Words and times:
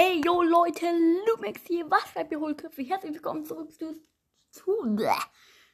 Ey, 0.00 0.20
yo 0.24 0.42
Leute, 0.42 0.86
Lumix 1.26 1.62
hier, 1.66 1.90
was 1.90 2.12
bleibt 2.12 2.30
ihr 2.30 2.38
Hohlköpfe? 2.38 2.82
Herzlich 2.82 3.14
willkommen 3.14 3.44
zurück 3.44 3.72
zu, 3.72 4.00
zu, 4.52 4.70
bleh, 4.94 5.10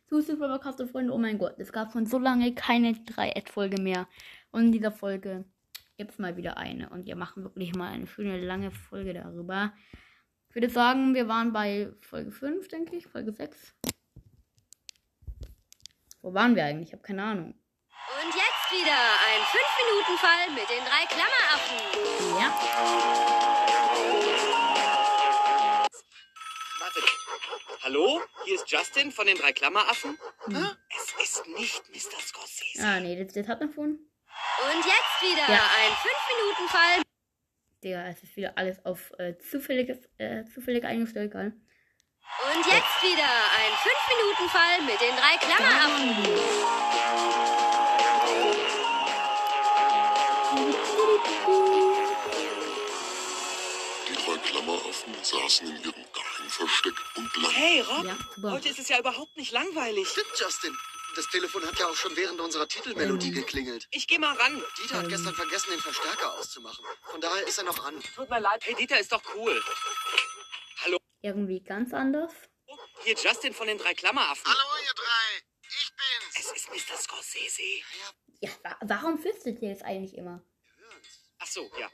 zu 0.07 0.23
Supercast 0.23 0.81
und 0.81 0.91
Freunde. 0.91 1.13
Oh 1.13 1.19
mein 1.19 1.37
Gott, 1.37 1.57
es 1.59 1.71
gab 1.71 1.93
schon 1.93 2.07
so 2.07 2.19
lange 2.19 2.55
keine 2.55 2.93
3-Ad-Folge 2.93 3.83
mehr. 3.83 4.09
Und 4.51 4.63
in 4.63 4.73
dieser 4.73 4.93
Folge 4.93 5.45
gibt 5.99 6.13
es 6.13 6.19
mal 6.19 6.39
wieder 6.39 6.57
eine. 6.57 6.89
Und 6.89 7.05
wir 7.05 7.17
machen 7.17 7.45
wirklich 7.45 7.75
mal 7.75 7.93
eine 7.93 8.07
schöne 8.07 8.41
lange 8.41 8.71
Folge 8.71 9.13
darüber. 9.13 9.75
Ich 10.49 10.55
würde 10.55 10.71
sagen, 10.71 11.15
wir 11.15 11.29
waren 11.29 11.53
bei 11.53 11.93
Folge 12.01 12.31
5, 12.31 12.67
denke 12.69 12.97
ich, 12.97 13.07
Folge 13.07 13.31
6. 13.31 13.75
Wo 16.23 16.33
waren 16.33 16.57
wir 16.57 16.65
eigentlich? 16.65 16.89
Ich 16.89 16.93
habe 16.95 17.03
keine 17.03 17.25
Ahnung. 17.25 17.49
Und 17.49 18.35
jetzt 18.35 18.73
wieder 18.73 18.91
ein 18.91 19.43
5-Minuten-Fall 19.43 20.51
mit 20.55 20.71
den 20.71 20.83
drei 20.83 21.05
Klammeraffen. 21.13 21.77
Ja. 22.41 23.64
Hallo? 27.85 28.21
Hier 28.45 28.55
ist 28.55 28.71
Justin 28.71 29.13
von 29.13 29.27
den 29.27 29.37
drei 29.37 29.53
Klammeraffen. 29.53 30.19
Hä? 30.49 30.57
Es 30.97 31.13
ist 31.23 31.47
nicht 31.49 31.83
Mr. 31.91 32.19
Scorsese. 32.21 32.83
Ah, 32.83 32.99
nee, 33.01 33.23
das, 33.23 33.35
das 33.35 33.47
hat 33.47 33.61
man 33.61 33.73
schon. 33.75 33.91
Und 33.91 34.85
jetzt 34.87 35.21
wieder 35.23 35.47
Ja. 35.53 35.63
ein 35.79 35.93
5-Minuten-Fall. 35.93 37.03
Digga, 37.83 38.07
es 38.09 38.23
ist 38.23 38.37
wieder 38.37 38.57
alles 38.57 38.85
auf 38.87 39.13
äh, 39.19 39.37
zufälliges, 39.39 39.99
äh, 40.19 40.45
zufällig 40.47 40.85
eingestellt, 40.85 41.33
geil. 41.33 41.53
Und 42.55 42.67
jetzt 42.67 43.03
wieder 43.03 43.29
ein 43.29 43.73
5-Minuten-Fall 43.85 44.83
mit 44.87 45.01
den 45.01 45.15
drei 45.15 45.37
Klammeraffen. 45.37 47.25
Die 50.57 51.74
Klammeraffen 55.05 55.25
saßen 55.25 55.69
in 55.69 55.83
ihrem 55.83 56.05
Geheimversteck 56.13 56.95
und 57.17 57.37
lachten. 57.37 57.51
Hey, 57.57 57.81
Rob. 57.81 58.05
Ja. 58.05 58.51
Heute 58.51 58.69
ist 58.69 58.79
es 58.79 58.89
ja 58.89 58.99
überhaupt 58.99 59.37
nicht 59.37 59.53
langweilig. 59.53 60.09
Stimmt, 60.09 60.33
Justin. 60.39 60.77
Das 61.17 61.29
Telefon 61.29 61.65
hat 61.65 61.79
ja 61.79 61.87
auch 61.87 61.95
schon 61.95 62.17
während 62.17 62.41
unserer 62.41 62.67
Titelmelodie 62.67 63.29
Ähm. 63.29 63.35
geklingelt. 63.35 63.87
Ich 63.91 64.09
geh 64.09 64.19
mal 64.19 64.35
ran. 64.37 64.63
Dieter 64.83 64.99
hat 64.99 65.09
gestern 65.09 65.35
vergessen, 65.35 65.71
den 65.71 65.81
Verstärker 65.81 66.35
auszumachen. 66.35 66.85
Von 67.03 67.21
daher 67.21 67.47
ist 67.47 67.59
er 67.59 67.65
noch 67.65 67.85
an. 67.85 68.03
Tut 68.17 68.29
mir 68.29 68.41
leid. 68.41 68.63
Hey, 68.65 68.75
Dieter 68.75 68.99
ist 68.99 69.13
doch 69.13 69.23
cool. 69.37 69.63
Hallo? 70.85 70.99
Irgendwie 71.23 71.61
ganz 71.61 71.93
anders. 71.93 72.33
Hier 73.05 73.15
Justin 73.17 73.55
von 73.55 73.67
den 73.69 73.79
drei 73.79 73.95
Klammeraffen. 73.95 74.45
Hallo, 74.47 74.83
ihr 74.85 74.95
drei. 74.95 75.45
Ich 75.69 75.91
bin's. 75.95 76.51
Es 76.53 76.53
ist 76.57 76.71
Mr. 76.71 76.97
Scorsese. 76.97 77.63
Ja, 78.41 78.51
wa 78.63 78.77
warum 78.83 79.19
flüstert 79.21 79.61
ihr 79.63 79.69
jetzt 79.69 79.83
eigentlich 79.85 80.17
immer? 80.17 80.43
Ach 81.45 81.51
so, 81.51 81.71
ja. 81.79 81.91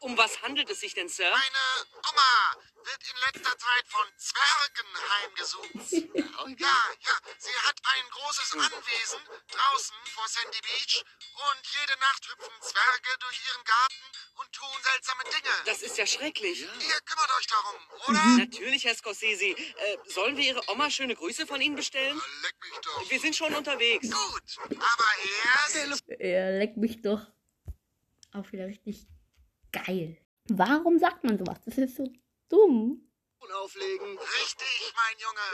Um 0.00 0.18
was 0.18 0.42
handelt 0.42 0.68
es 0.70 0.80
sich 0.80 0.92
denn, 0.92 1.08
Sir? 1.08 1.30
Meine 1.30 1.86
Oma 2.10 2.62
wird 2.82 2.98
in 3.08 3.16
letzter 3.26 3.56
Zeit 3.56 3.86
von 3.86 4.06
Zwergen 4.16 4.88
heimgesucht. 5.10 6.14
Ja, 6.48 6.80
ja, 7.00 7.12
sie 7.36 7.54
hat 7.66 7.76
ein 7.82 8.10
großes 8.10 8.52
Anwesen 8.54 9.20
draußen 9.50 9.96
vor 10.14 10.26
Sandy 10.28 10.60
Beach 10.62 11.04
und 11.34 11.66
jede 11.80 11.98
Nacht 12.00 12.26
hüpfen 12.26 12.62
Zwerge 12.62 13.18
durch 13.18 13.40
ihren 13.44 13.64
Garten 13.64 14.04
und 14.40 14.52
tun 14.52 14.68
seltsame 14.82 15.24
Dinge. 15.24 15.54
Das 15.66 15.82
ist 15.82 15.98
ja 15.98 16.06
schrecklich. 16.06 16.60
Ihr 16.62 17.00
kümmert 17.04 17.30
euch 17.38 17.46
darum, 17.48 17.74
oder? 18.08 18.24
Natürlich, 18.38 18.84
Herr 18.84 18.94
Scorsese. 18.94 19.46
Äh, 19.46 19.98
sollen 20.06 20.36
wir 20.36 20.44
Ihre 20.44 20.62
Oma 20.70 20.90
schöne 20.90 21.16
Grüße 21.16 21.46
von 21.46 21.60
Ihnen 21.60 21.76
bestellen? 21.76 22.16
Leck 22.42 22.54
mich 22.62 22.80
doch. 22.82 23.10
Wir 23.10 23.20
sind 23.20 23.36
schon 23.36 23.54
unterwegs. 23.54 24.08
Gut, 24.10 24.58
aber 24.70 25.04
erst... 25.44 26.08
Er 26.08 26.52
leckt 26.52 26.76
mich 26.76 27.02
doch. 27.02 27.26
Auch 28.38 28.52
wieder 28.52 28.66
richtig 28.68 29.08
geil. 29.72 30.16
Warum 30.48 30.98
sagt 31.00 31.24
man 31.24 31.36
sowas? 31.38 31.58
Das 31.64 31.76
ist 31.76 31.96
so 31.96 32.04
dumm. 32.48 33.02
Auflegen. 33.64 34.16
Richtig, 34.18 34.92
mein 34.94 35.16
Junge. 35.18 35.48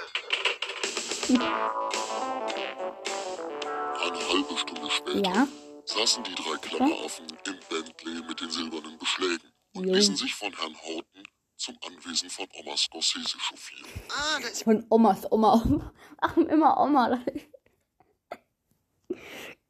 Eine 4.03 4.29
halbe 4.29 4.59
Stunde 4.59 4.91
später 4.91 5.31
Ja. 5.35 5.49
saßen 5.87 6.25
die 6.25 6.35
drei 6.35 6.57
Klammeraffen 6.59 7.27
im 7.47 7.59
Bentley 7.71 8.23
mit 8.29 8.41
den 8.41 8.51
silbernen 8.51 8.99
Beschlägen 8.99 9.51
und 9.75 9.87
Jo. 9.87 9.95
ließen 9.95 10.17
sich 10.17 10.35
von 10.35 10.53
Herrn 10.53 10.77
Houghton 10.83 11.23
zum 11.57 11.79
Anwesen 11.87 12.29
von 12.29 12.47
Oma 12.55 12.77
Scorsese 12.77 13.39
chauffieren. 13.39 13.89
Ah, 14.11 14.41
da 14.41 14.49
ist... 14.49 14.65
Von 14.65 14.85
Omas 14.91 15.31
Oma. 15.31 15.55
Oma. 15.65 15.95
Ach, 16.19 16.37
immer 16.37 16.79
Oma. 16.79 17.25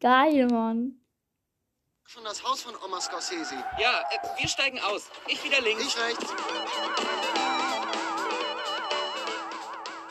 Geil, 0.01 0.49
Mann. 0.49 1.04
Schon 2.15 2.25
das 2.25 2.45
Haus 2.45 2.63
von 2.63 2.77
Oma 2.85 3.01
Scorsese. 3.01 3.57
Ja, 3.81 4.05
äh, 4.11 4.41
wir 4.41 4.49
steigen 4.49 4.79
aus. 4.79 5.11
Ich 5.27 5.43
wieder 5.43 5.61
links. 5.61 5.85
Ich 5.85 5.99
rechts. 5.99 6.31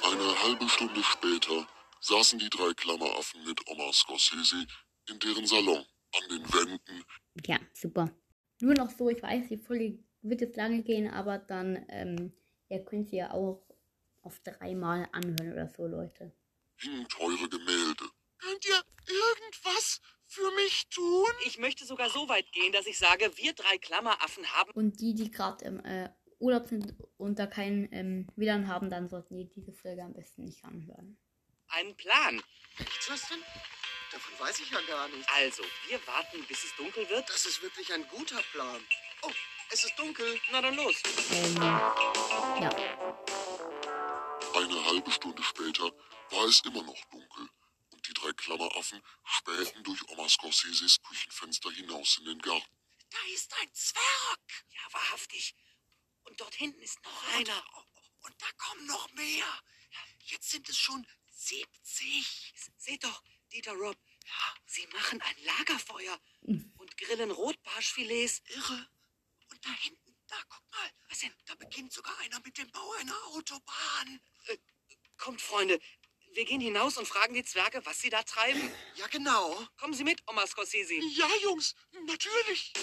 Eine 0.03 0.44
halbe 0.44 0.68
Stunde 0.68 1.02
später 1.02 1.66
saßen 2.02 2.40
die 2.40 2.50
drei 2.50 2.74
Klammeraffen 2.74 3.46
mit 3.46 3.58
Oma 3.69 3.94
Scorsese 3.94 4.68
in 5.09 5.19
deren 5.19 5.47
Salon. 5.47 5.86
An 6.16 6.30
den 6.30 6.53
Wänden 6.53 7.06
Ja, 7.46 7.58
super. 7.74 8.12
Nur 8.59 8.74
noch 8.74 8.92
so, 8.92 9.09
ich 9.09 9.24
weiß, 9.24 9.47
die 9.47 9.58
Folge 9.58 9.97
wird 10.22 10.42
jetzt 10.42 10.58
lange 10.58 10.84
gehen, 10.84 11.09
aber 11.09 11.38
dann, 11.38 11.86
ähm, 11.88 12.34
ihr 12.68 12.84
könnt 12.84 13.09
sie 13.09 13.18
ja 13.18 13.31
auch 13.31 13.66
auf 14.22 14.40
dreimal 14.44 15.08
anhören 15.13 15.53
oder 15.53 15.69
so, 15.69 15.88
Leute. 15.88 16.34
hingen 16.75 17.08
teure 17.08 17.47
Gemälde. 17.47 18.06
Könnt 18.38 18.66
ihr 18.66 18.84
irgendwas 19.08 20.02
für 20.34 20.52
mich 20.56 20.88
tun? 20.90 21.30
Ich 21.46 21.60
möchte 21.60 21.86
sogar 21.86 22.10
so 22.10 22.28
weit 22.28 22.52
gehen, 22.52 22.72
dass 22.72 22.88
ich 22.88 22.98
sage, 22.98 23.32
wir 23.36 23.54
drei 23.54 23.78
Klammeraffen 23.78 24.52
haben 24.54 24.72
Und 24.72 25.00
die, 25.00 25.14
die 25.14 25.30
gerade 25.30 25.64
im 25.66 25.86
äh, 25.86 26.10
Urlaub 26.40 26.66
sind 26.68 26.96
und 27.18 27.38
da 27.38 27.46
keinen 27.46 27.88
ähm, 27.92 28.28
WLAN 28.36 28.68
haben, 28.68 28.90
dann 28.90 29.08
sollten 29.08 29.38
die 29.38 29.46
diese 29.46 29.72
Folge 29.72 30.04
am 30.04 30.14
besten 30.14 30.44
nicht 30.46 30.64
anhören. 30.66 31.18
einen 31.70 31.96
Plan. 31.96 32.42
Echt, 32.80 33.08
Justin? 33.08 33.38
Davon 34.12 34.46
weiß 34.46 34.60
ich 34.60 34.72
ja 34.72 34.80
gar 34.82 35.08
nicht. 35.10 35.28
Also, 35.36 35.64
wir 35.88 36.00
warten, 36.08 36.44
bis 36.48 36.64
es 36.64 36.76
dunkel 36.76 37.08
wird. 37.10 37.30
Das 37.30 37.46
ist 37.46 37.62
wirklich 37.62 37.94
ein 37.94 38.06
guter 38.10 38.42
Plan. 38.52 38.82
Oh, 39.24 39.32
es 39.72 39.84
ist 39.84 39.98
dunkel. 39.98 40.40
Na 40.52 40.62
dann 40.62 40.76
los. 40.76 40.96
Ähm, 41.32 41.56
ja. 41.58 42.70
Eine 44.56 44.86
halbe 44.86 45.12
Stunde 45.12 45.42
später 45.44 45.92
war 46.30 46.46
es 46.46 46.62
immer 46.66 46.84
noch 46.84 47.06
dunkel 47.12 47.50
und 48.03 48.08
die 48.09 48.22
drei 48.22 48.34
Klammeraffen 48.34 49.02
spähten 49.24 49.84
durch 49.84 50.02
Oma 50.09 50.28
Scorseses 50.28 51.02
Küchenfenster 51.03 51.72
hinaus 51.72 52.18
in 52.18 52.25
den 52.25 52.40
Garten. 52.40 52.78
Da 53.09 53.18
ist 53.34 53.53
ein 53.62 53.74
Zwerg. 53.74 54.66
Ja, 54.72 54.94
wahrhaftig. 54.94 55.56
Und 56.24 56.40
dort 56.40 56.56
hinten 56.56 56.81
ist 56.81 57.02
noch 57.03 57.34
einer. 57.34 57.63
Und 58.22 58.42
da 58.42 58.52
kommen 58.58 58.86
noch 58.88 59.12
mehr. 59.13 59.46
Jetzt 60.25 60.52
sind 60.52 60.68
es 60.68 60.78
schon 60.78 61.06
70. 61.31 62.53
Seht 62.78 63.03
doch, 63.03 63.24
Dieter 63.52 63.74
Rob. 63.74 63.97
Ja, 64.25 64.56
sie 64.66 64.88
machen 64.88 65.22
ein 65.22 65.44
Lagerfeuer 65.44 66.19
und 66.42 66.97
grillen 66.97 67.31
Rotbarschfilets. 67.31 68.42
Irre. 68.47 68.90
Und 69.50 69.66
da 69.66 69.72
hinten, 69.72 70.16
da, 70.28 70.36
guck 70.50 70.72
mal. 70.72 70.92
Was 71.09 71.19
denn? 71.19 71.34
Da 71.46 71.56
beginnt 71.56 71.94
sogar 71.94 72.18
einer 72.19 72.40
mit 72.42 72.58
dem 72.58 72.72
Bau 72.72 72.92
einer 72.94 73.18
Autobahn. 73.28 74.22
Äh, 74.47 74.58
kommt, 75.18 75.42
Freunde. 75.42 75.80
Wir 76.34 76.46
gehen 76.46 76.62
hinaus 76.62 76.98
und 76.98 77.08
fragen 77.08 77.36
die 77.36 77.44
Zwerge, 77.44 77.86
was 77.86 78.00
sie 78.00 78.10
da 78.10 78.24
treiben. 78.24 78.72
Ja, 78.96 79.06
genau. 79.08 79.56
Kommen 79.80 79.94
Sie 79.94 80.04
mit, 80.04 80.24
Oma 80.28 80.48
Scorsese. 80.48 80.96
Ja, 80.96 81.28
Jungs, 81.44 81.76
natürlich. 82.08 82.74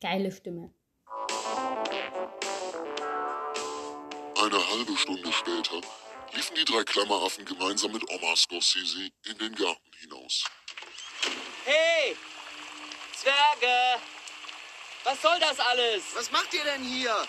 Geile 0.00 0.30
Stimme. 0.30 0.72
Eine 4.36 4.68
halbe 4.70 4.96
Stunde 4.96 5.32
später 5.32 5.80
liefen 6.32 6.54
die 6.54 6.64
drei 6.64 6.84
Klammeraffen 6.84 7.44
gemeinsam 7.44 7.90
mit 7.90 8.08
Oma 8.08 8.36
Scorsese 8.36 9.10
in 9.24 9.38
den 9.38 9.54
Garten 9.56 9.92
hinaus. 9.98 10.44
Hey! 11.64 12.16
Zwerge! 13.16 14.00
Was 15.02 15.20
soll 15.20 15.40
das 15.40 15.58
alles? 15.58 16.04
Was 16.14 16.30
macht 16.30 16.54
ihr 16.54 16.62
denn 16.64 16.84
hier? 16.84 17.26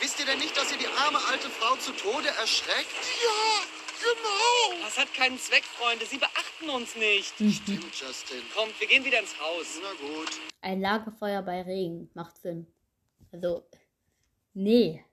Wisst 0.00 0.18
ihr 0.20 0.26
denn 0.26 0.38
nicht, 0.38 0.56
dass 0.56 0.70
ihr 0.72 0.78
die 0.78 0.88
arme 0.88 1.18
alte 1.26 1.48
Frau 1.48 1.76
zu 1.76 1.92
Tode 1.92 2.28
erschreckt? 2.28 2.92
Ja, 3.22 3.75
genau. 4.00 4.84
Das 4.84 4.98
hat 4.98 5.12
keinen 5.14 5.38
Zweck, 5.38 5.64
Freunde. 5.64 6.06
Sie 6.06 6.18
beachten 6.18 6.68
uns 6.70 6.94
nicht. 6.96 7.34
Stimmt, 7.36 7.94
Justin. 7.98 8.42
Kommt, 8.54 8.78
wir 8.80 8.86
gehen 8.86 9.04
wieder 9.04 9.20
ins 9.20 9.38
Haus. 9.40 9.66
Na 9.82 9.92
gut. 10.06 10.30
Ein 10.60 10.80
Lagerfeuer 10.80 11.42
bei 11.42 11.62
Regen 11.62 12.10
macht 12.14 12.38
Sinn. 12.40 12.66
Also, 13.32 13.66
nee. 14.54 15.04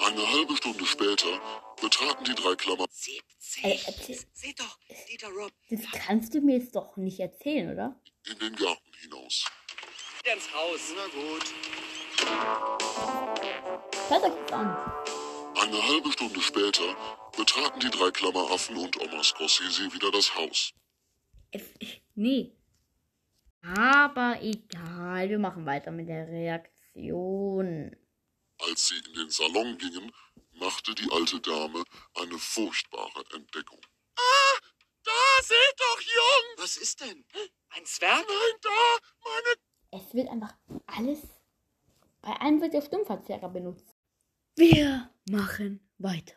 Eine 0.00 0.32
halbe 0.32 0.56
Stunde 0.56 0.86
später 0.86 1.40
betraten 1.80 2.24
die 2.24 2.34
drei 2.34 2.54
Klammer 2.54 2.86
70. 2.90 3.64
Ey, 3.64 3.80
erzähl- 3.86 4.20
Seht 4.32 4.60
doch, 4.60 4.78
Dieter 5.10 5.28
Rob. 5.28 5.50
Das 5.70 5.80
kannst 5.92 6.34
du 6.34 6.40
mir 6.40 6.58
jetzt 6.58 6.74
doch 6.76 6.96
nicht 6.96 7.18
erzählen, 7.20 7.72
oder? 7.72 8.00
in 8.26 8.38
den 8.38 8.54
Garten 8.56 8.90
hinaus. 9.02 9.44
Wieder 10.22 10.34
ins 10.34 10.52
Haus. 10.54 10.80
Na 10.96 11.06
gut. 11.08 11.44
Hört 14.08 14.22
euch 14.24 14.32
das 14.46 14.52
an. 14.52 14.76
Eine 15.56 15.82
halbe 15.88 16.12
Stunde 16.12 16.40
später 16.40 16.82
betraten 17.36 17.80
die 17.80 17.90
drei 17.90 18.10
Klammeraffen 18.10 18.76
und 18.76 19.00
Oma 19.00 19.22
Scorsese 19.22 19.92
wieder 19.92 20.10
das 20.10 20.34
Haus. 20.34 20.72
Es, 21.50 21.62
nee. 22.14 22.52
Aber 23.62 24.38
egal. 24.42 25.30
Wir 25.30 25.38
machen 25.38 25.64
weiter 25.64 25.90
mit 25.90 26.08
der 26.08 26.28
Reaktion. 26.28 27.96
Als 28.58 28.88
sie 28.88 28.98
in 28.98 29.14
den 29.14 29.30
Salon 29.30 29.78
gingen, 29.78 30.12
machte 30.52 30.94
die 30.94 31.10
alte 31.10 31.40
Dame 31.40 31.82
eine 32.14 32.38
furchtbare 32.38 33.24
Entdeckung. 33.32 33.80
Ah, 34.16 34.58
Da, 35.02 35.42
seht 35.42 35.74
doch, 35.78 36.00
Jung! 36.00 36.62
Was 36.62 36.76
ist 36.76 37.00
denn? 37.00 37.24
Ein 37.70 37.84
Zwerg? 37.86 38.24
Nein, 38.26 38.58
da, 38.60 38.70
meine 39.24 40.02
Es 40.04 40.14
wird 40.14 40.28
einfach 40.28 40.54
alles. 40.86 41.20
Bei 42.24 42.40
einem 42.40 42.62
wird 42.62 42.72
der 42.72 42.80
Stimmverzerrer 42.80 43.50
benutzt. 43.50 43.94
Wir 44.56 45.10
machen 45.28 45.86
weiter. 45.98 46.36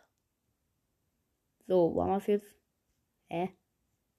So, 1.65 1.93
wo 1.95 2.03
haben 2.03 2.09
wir 2.09 2.17
es 2.17 2.27
jetzt? 2.27 2.55
Hä? 3.29 3.57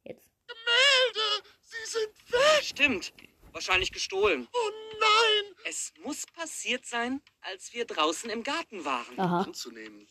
Jetzt. 0.02 0.32
Gemälde! 0.46 1.46
Sie 1.60 1.90
sind 1.90 2.32
weg! 2.32 2.62
Stimmt. 2.62 3.12
Wahrscheinlich 3.52 3.92
gestohlen. 3.92 4.48
Oh 4.50 4.70
nein! 4.98 5.54
Es 5.66 5.92
muss 6.02 6.24
passiert 6.26 6.86
sein, 6.86 7.20
als 7.42 7.74
wir 7.74 7.84
draußen 7.84 8.30
im 8.30 8.42
Garten 8.42 8.86
waren. 8.86 9.20
Aha. 9.20 9.42
Anzunehmen. 9.42 10.08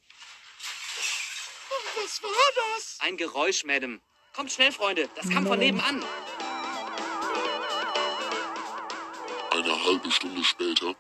Was 1.96 2.22
war 2.22 2.76
das? 2.76 2.98
Ein 3.00 3.18
Geräusch, 3.18 3.64
Madame. 3.64 4.00
Kommt 4.36 4.52
schnell, 4.52 4.72
Freunde. 4.72 5.10
Das 5.16 5.28
kam 5.28 5.48
von 5.48 5.58
nebenan. 5.58 6.04
Eine 9.50 9.86
halbe 9.86 10.12
Stunde 10.12 10.44
später 10.44 10.96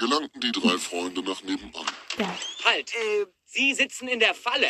gelangten 0.00 0.40
die 0.40 0.52
drei 0.52 0.76
Freunde 0.78 1.22
nach 1.22 1.42
nebenan. 1.44 1.86
Ja. 2.18 2.36
Halt. 2.64 2.92
Äh, 2.94 3.26
Sie 3.52 3.74
sitzen 3.74 4.06
in 4.08 4.20
der 4.20 4.34
Falle. 4.34 4.68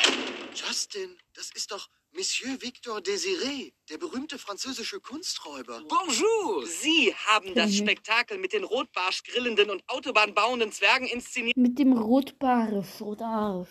Justin, 0.55 1.19
das 1.35 1.51
ist 1.55 1.71
doch 1.71 1.89
Monsieur 2.13 2.61
Victor 2.63 2.99
Désiré, 2.99 3.73
der 3.91 3.99
berühmte 3.99 4.39
französische 4.39 5.01
Kunsträuber. 5.01 5.83
Bonjour. 5.87 6.67
Sie 6.67 7.15
haben 7.27 7.55
das 7.55 7.71
Mhm. 7.73 7.77
Spektakel 7.85 8.39
mit 8.39 8.53
den 8.53 8.65
rotbarsch 8.65 9.23
grillenden 9.23 9.71
und 9.71 9.83
autobahnbauenden 9.89 10.73
Zwergen 10.73 11.07
inszeniert, 11.07 11.57
Mit 11.57 11.79
dem 11.79 11.93
Rotbarsch 11.93 13.01
oder 13.01 13.27
Arsch. 13.27 13.69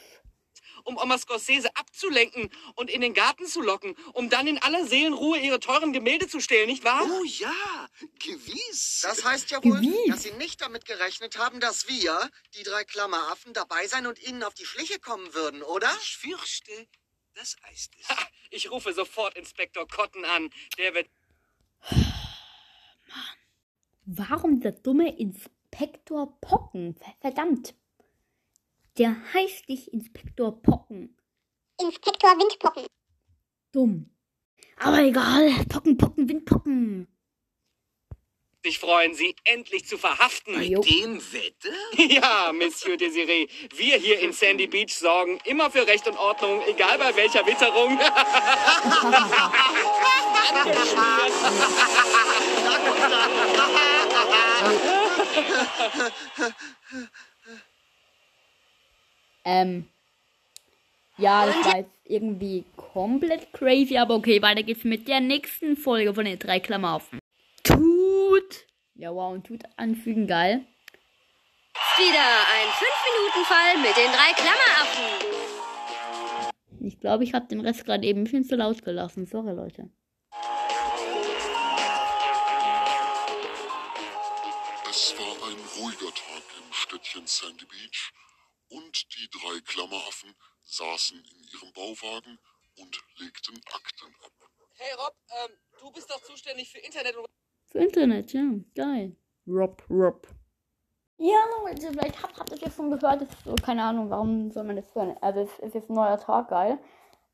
Um 0.84 0.98
Oma 0.98 1.18
Scorsese 1.18 1.76
abzulenken 1.76 2.50
und 2.76 2.90
in 2.90 3.02
den 3.02 3.14
Garten 3.14 3.46
zu 3.46 3.62
locken, 3.62 3.96
um 4.14 4.30
dann 4.30 4.48
in 4.48 4.58
aller 4.60 4.86
Seelenruhe 4.86 5.40
ihre 5.40 5.60
teuren 5.60 5.94
Gemälde 5.94 6.28
zu 6.28 6.40
stehlen, 6.40 6.68
nicht 6.68 6.84
wahr? 6.84 7.04
Oh 7.06 7.24
ja, 7.26 7.88
gewiss. 8.20 9.02
Das 9.04 9.24
heißt 9.24 9.52
ja 9.52 9.64
wohl, 9.64 9.80
Gewiss. 9.80 10.08
dass 10.08 10.24
Sie 10.24 10.32
nicht 10.32 10.62
damit 10.62 10.86
gerechnet 10.86 11.38
haben, 11.38 11.60
dass 11.60 11.88
wir, 11.88 12.30
die 12.58 12.64
drei 12.64 12.84
Klammeraffen, 12.84 13.54
dabei 13.54 13.88
sein 13.88 14.08
und 14.08 14.20
Ihnen 14.28 14.44
auf 14.44 14.54
die 14.54 14.66
Schliche 14.66 15.00
kommen 15.00 15.34
würden, 15.34 15.62
oder? 15.64 15.90
Ich 16.02 16.18
fürchte, 16.18 16.88
das 17.36 17.56
heißt 17.66 17.92
es. 18.00 18.10
Ha, 18.10 18.18
ich 18.50 18.72
rufe 18.72 18.94
sofort 18.94 19.36
Inspektor 19.38 19.88
Cotton 19.88 20.26
an. 20.26 20.50
Der 20.78 20.94
wird 20.94 21.08
Warum 24.06 24.60
dieser 24.60 24.72
dumme 24.72 25.16
Inspektor 25.18 26.40
Pocken? 26.42 26.96
Ver- 26.96 27.14
Verdammt. 27.22 27.76
Der 28.98 29.16
heißt 29.34 29.70
nicht 29.70 29.88
Inspektor 29.90 30.62
Pocken. 30.62 31.16
Inspektor 31.80 32.32
Windpocken. 32.32 32.86
Dumm. 33.72 34.10
Aber 34.78 35.04
egal. 35.04 35.52
Pocken, 35.70 35.98
Pocken, 35.98 36.28
Windpocken. 36.28 37.08
sich 38.64 38.80
freuen, 38.80 39.14
Sie 39.14 39.36
endlich 39.46 39.86
zu 39.86 39.98
verhaften. 39.98 40.62
Jo. 40.62 40.82
Dem 40.82 41.22
Wette? 41.32 41.72
Ja, 42.14 42.52
Monsieur 42.54 42.96
Desiré, 42.96 43.50
wir 43.76 43.98
hier 43.98 44.20
in 44.20 44.34
Sandy 44.34 44.68
Beach 44.68 44.94
sorgen 44.94 45.40
immer 45.46 45.72
für 45.72 45.88
Recht 45.88 46.08
und 46.08 46.18
Ordnung, 46.18 46.62
egal 46.68 46.98
bei 46.98 47.16
welcher 47.16 47.46
Witterung. 47.46 47.98
Ähm. 59.46 59.88
Ja, 61.18 61.46
das 61.46 61.56
war 61.66 61.78
jetzt 61.78 61.92
irgendwie 62.06 62.64
komplett 62.76 63.52
crazy, 63.54 63.98
aber 63.98 64.16
okay, 64.16 64.42
weiter 64.42 64.64
geht's 64.64 64.84
mit 64.86 65.08
der 65.08 65.20
nächsten 65.20 65.76
Folge 65.76 66.14
von 66.14 66.26
den 66.26 66.40
drei 66.40 66.60
Klammerhafen. 66.60 67.20
Tut. 67.64 68.66
Ja, 68.96 69.14
wow, 69.14 69.34
und 69.34 69.46
tut 69.46 69.64
anfügen, 69.76 70.28
geil. 70.28 70.66
Wieder 71.98 72.46
ein 72.54 72.68
5-Minuten-Fall 72.70 73.78
mit 73.82 73.98
den 73.98 74.12
drei 74.12 74.34
Klammeraffen. 74.34 75.40
Ich 76.82 77.00
glaube, 77.00 77.24
ich 77.26 77.34
habe 77.34 77.48
den 77.48 77.60
Rest 77.60 77.86
gerade 77.86 78.06
eben 78.06 78.22
ein 78.22 78.24
bisschen 78.24 78.46
zu 78.46 78.56
laut 78.56 78.84
gelassen. 78.84 79.26
Sorry, 79.26 79.54
Leute. 79.54 79.90
Es 84.90 85.14
war 85.18 85.50
ein 85.50 85.58
ruhiger 85.78 86.14
Tag 86.14 86.44
im 86.58 86.74
Städtchen 86.74 87.28
Sandy 87.28 87.66
Beach 87.66 88.12
und 88.70 89.16
die 89.16 89.30
drei 89.30 89.60
Klammeraffen 89.62 90.36
saßen 90.64 91.18
in 91.18 91.44
ihrem 91.54 91.74
Bauwagen 91.74 92.40
und 92.78 93.04
legten 93.18 93.60
Akten 93.74 94.16
ab. 94.24 94.32
Hey 94.76 94.94
Rob, 94.98 95.16
ähm, 95.44 95.58
du 95.80 95.92
bist 95.92 96.10
doch 96.10 96.22
zuständig 96.22 96.72
für 96.72 96.80
Internet 96.80 97.18
und 97.18 97.26
Für 97.68 97.80
Internet, 97.80 98.34
ja, 98.34 98.44
geil. 98.76 99.16
Rob, 99.48 99.84
Rob. 99.90 100.28
Ja, 101.18 101.44
Leute, 101.66 101.92
vielleicht 101.92 102.24
habt, 102.24 102.40
habt 102.40 102.52
ihr 102.52 102.58
das 102.58 102.76
schon 102.76 102.92
gehört. 102.92 103.22
Das 103.22 103.30
ist 103.30 103.44
so, 103.44 103.54
keine 103.56 103.84
Ahnung, 103.84 104.10
warum 104.10 104.52
soll 104.52 104.64
man 104.64 104.78
das 104.78 104.96
hören? 104.96 105.18
Also, 105.20 105.42
es 105.42 105.60
ist 105.60 105.76
jetzt 105.76 105.90
ein 105.90 105.96
neuer 105.96 106.18
Tag, 106.18 106.48
geil. 106.48 106.80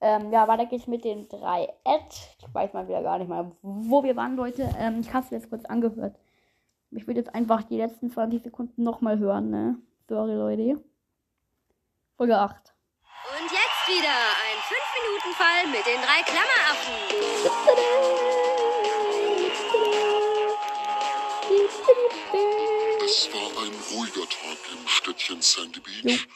Ähm, 0.01 0.31
ja, 0.31 0.47
weiter 0.47 0.65
geht's 0.65 0.87
mit 0.87 1.03
den 1.05 1.27
drei 1.29 1.71
Ad. 1.83 2.15
Ich 2.39 2.53
weiß 2.53 2.73
mal 2.73 2.87
wieder 2.87 3.03
gar 3.03 3.19
nicht 3.19 3.27
mal, 3.27 3.51
wo 3.61 4.03
wir 4.03 4.15
waren, 4.15 4.35
Leute. 4.35 4.69
Ähm, 4.77 5.01
ich 5.01 5.13
hab's 5.13 5.29
jetzt 5.29 5.49
kurz 5.49 5.65
angehört. 5.65 6.17
Ich 6.91 7.05
will 7.07 7.15
jetzt 7.15 7.35
einfach 7.35 7.63
die 7.63 7.77
letzten 7.77 8.09
20 8.09 8.41
Sekunden 8.43 8.81
nochmal 8.81 9.19
hören, 9.19 9.51
ne? 9.51 9.77
Sorry, 10.07 10.33
Leute. 10.33 10.83
Folge 12.17 12.37
8. 12.37 12.55
Und 13.37 13.51
jetzt 13.51 13.87
wieder 13.87 14.07
ein 14.07 14.57
5-Minuten-Fall 14.71 15.67
mit 15.67 15.85
den 15.85 16.01
drei 16.01 16.21
Klammeraffen. 16.23 18.05
Es 23.05 23.29
war 23.33 23.63
ein 23.63 23.73
ruhiger 23.91 24.27
Tag 24.29 24.57
im 24.71 24.87
Städtchen 24.87 25.41
Sandy 25.41 25.79
Beach 25.79 26.27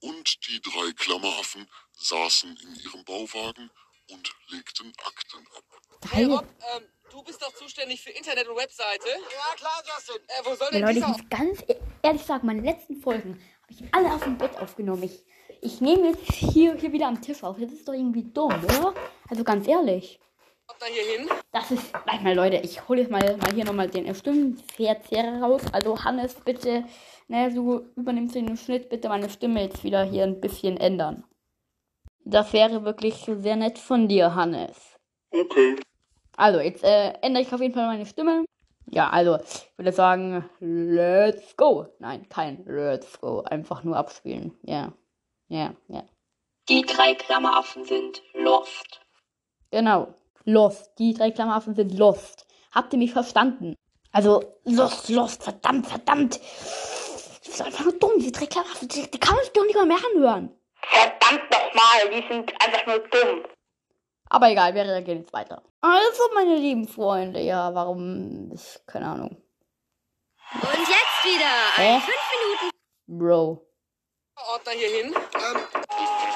und 0.00 0.48
die 0.48 0.60
drei 0.60 0.92
Klammeraffen 0.92 1.68
saßen 1.92 2.56
in 2.56 2.74
ihrem 2.76 3.04
Bauwagen 3.04 3.70
und 4.10 4.30
legten 4.48 4.92
Akten 5.04 5.46
ab. 5.56 5.64
Hey. 6.10 6.24
Rob, 6.24 6.44
ähm, 6.76 6.84
du 7.10 7.22
bist 7.22 7.40
doch 7.42 7.54
zuständig 7.54 8.02
für 8.02 8.10
Internet 8.10 8.48
und 8.48 8.56
Webseite. 8.56 9.08
Ja, 9.08 9.54
klar, 9.56 9.82
Justin. 9.86 10.22
Äh, 10.28 10.44
wo 10.44 10.54
soll 10.54 10.68
Ja, 10.72 10.78
denn 10.78 10.82
Leute, 10.82 10.98
ich 10.98 11.06
muss 11.06 11.28
ganz 11.30 11.60
e- 11.68 11.80
ehrlich 12.02 12.22
sagen, 12.22 12.46
meine 12.46 12.62
letzten 12.62 13.00
Folgen 13.00 13.40
ich 13.72 13.94
alle 13.94 14.12
auf 14.12 14.24
dem 14.24 14.38
Bett 14.38 14.58
aufgenommen. 14.60 15.02
Ich, 15.02 15.24
ich 15.60 15.80
nehme 15.80 16.08
jetzt 16.08 16.32
hier, 16.32 16.74
hier 16.76 16.92
wieder 16.92 17.08
am 17.08 17.20
Tisch 17.20 17.42
auf. 17.42 17.58
Das 17.58 17.72
ist 17.72 17.86
doch 17.88 17.94
irgendwie 17.94 18.24
dumm, 18.24 18.52
oder? 18.64 18.94
Also 19.28 19.44
ganz 19.44 19.66
ehrlich. 19.66 20.20
Ordner 20.68 20.86
hier 20.86 21.18
hin? 21.18 21.28
Das 21.52 21.70
ist, 21.70 21.92
warte 21.92 22.22
mal 22.22 22.34
Leute, 22.34 22.56
ich 22.56 22.88
hole 22.88 23.00
jetzt 23.00 23.10
mal, 23.10 23.36
mal 23.36 23.52
hier 23.52 23.64
nochmal 23.64 23.88
den 23.88 24.14
Stimmenverzerrer 24.14 25.42
raus. 25.42 25.62
Also 25.72 26.02
Hannes, 26.04 26.34
bitte, 26.34 26.84
ne, 27.28 27.52
du 27.52 27.86
übernimmst 27.96 28.34
den 28.34 28.56
Schnitt, 28.56 28.88
bitte 28.88 29.08
meine 29.08 29.28
Stimme 29.28 29.62
jetzt 29.62 29.84
wieder 29.84 30.04
hier 30.04 30.24
ein 30.24 30.40
bisschen 30.40 30.76
ändern. 30.76 31.24
Das 32.24 32.52
wäre 32.52 32.84
wirklich 32.84 33.16
sehr 33.26 33.56
nett 33.56 33.78
von 33.78 34.08
dir, 34.08 34.34
Hannes. 34.34 34.96
Okay. 35.30 35.76
Also, 36.36 36.60
jetzt 36.60 36.84
äh, 36.84 37.12
ändere 37.20 37.42
ich 37.42 37.52
auf 37.52 37.60
jeden 37.60 37.74
Fall 37.74 37.86
meine 37.86 38.06
Stimme. 38.06 38.44
Ja, 38.86 39.08
also, 39.10 39.38
ich 39.38 39.78
würde 39.78 39.92
sagen, 39.92 40.48
let's 40.60 41.56
go. 41.56 41.86
Nein, 41.98 42.28
kein 42.28 42.64
let's 42.66 43.20
go. 43.20 43.42
Einfach 43.42 43.84
nur 43.84 43.96
abspielen. 43.96 44.56
Ja, 44.62 44.92
ja, 45.48 45.74
ja. 45.88 46.04
Die 46.68 46.82
drei 46.82 47.14
Klammeraffen 47.14 47.84
sind 47.84 48.22
lost. 48.34 49.00
Genau. 49.70 50.14
Lost. 50.44 50.92
Die 50.98 51.14
drei 51.14 51.30
Klammeraffen 51.30 51.74
sind 51.74 51.96
lost. 51.96 52.46
Habt 52.72 52.92
ihr 52.92 52.98
mich 52.98 53.12
verstanden? 53.12 53.74
Also, 54.12 54.42
lost, 54.64 55.08
lost. 55.08 55.42
Verdammt, 55.42 55.86
verdammt. 55.86 56.38
Das 56.40 57.48
ist 57.48 57.62
einfach 57.62 57.84
nur 57.84 57.98
dumm. 57.98 58.18
Die 58.18 58.32
drei 58.32 58.46
Klammeraffen, 58.46 58.88
die, 58.88 59.10
die 59.10 59.18
kann 59.18 59.34
man 59.34 59.44
sich 59.44 59.52
doch 59.52 59.64
nicht 59.64 59.76
mal 59.76 59.86
mehr 59.86 59.98
anhören. 60.14 60.50
Verdammt 60.82 61.50
nochmal, 61.50 62.10
die 62.10 62.28
sind 62.28 62.52
einfach 62.62 62.86
nur 62.86 62.98
dumm. 62.98 63.44
Aber 64.32 64.48
egal, 64.50 64.74
wir 64.74 64.84
reagieren 64.84 65.18
jetzt 65.20 65.32
weiter. 65.34 65.62
Also, 65.82 66.22
meine 66.34 66.56
lieben 66.56 66.88
Freunde, 66.88 67.40
ja, 67.40 67.74
warum, 67.74 68.50
ich, 68.54 68.78
keine 68.86 69.06
Ahnung. 69.06 69.42
Und 70.54 70.88
jetzt 70.88 71.24
wieder 71.24 71.76
Hä? 71.76 71.88
ein 71.96 72.00
5-Minuten 72.00 72.70
Bro. 73.08 73.68
Ordner 74.36 74.72
hier 74.72 74.88
hin? 74.88 75.14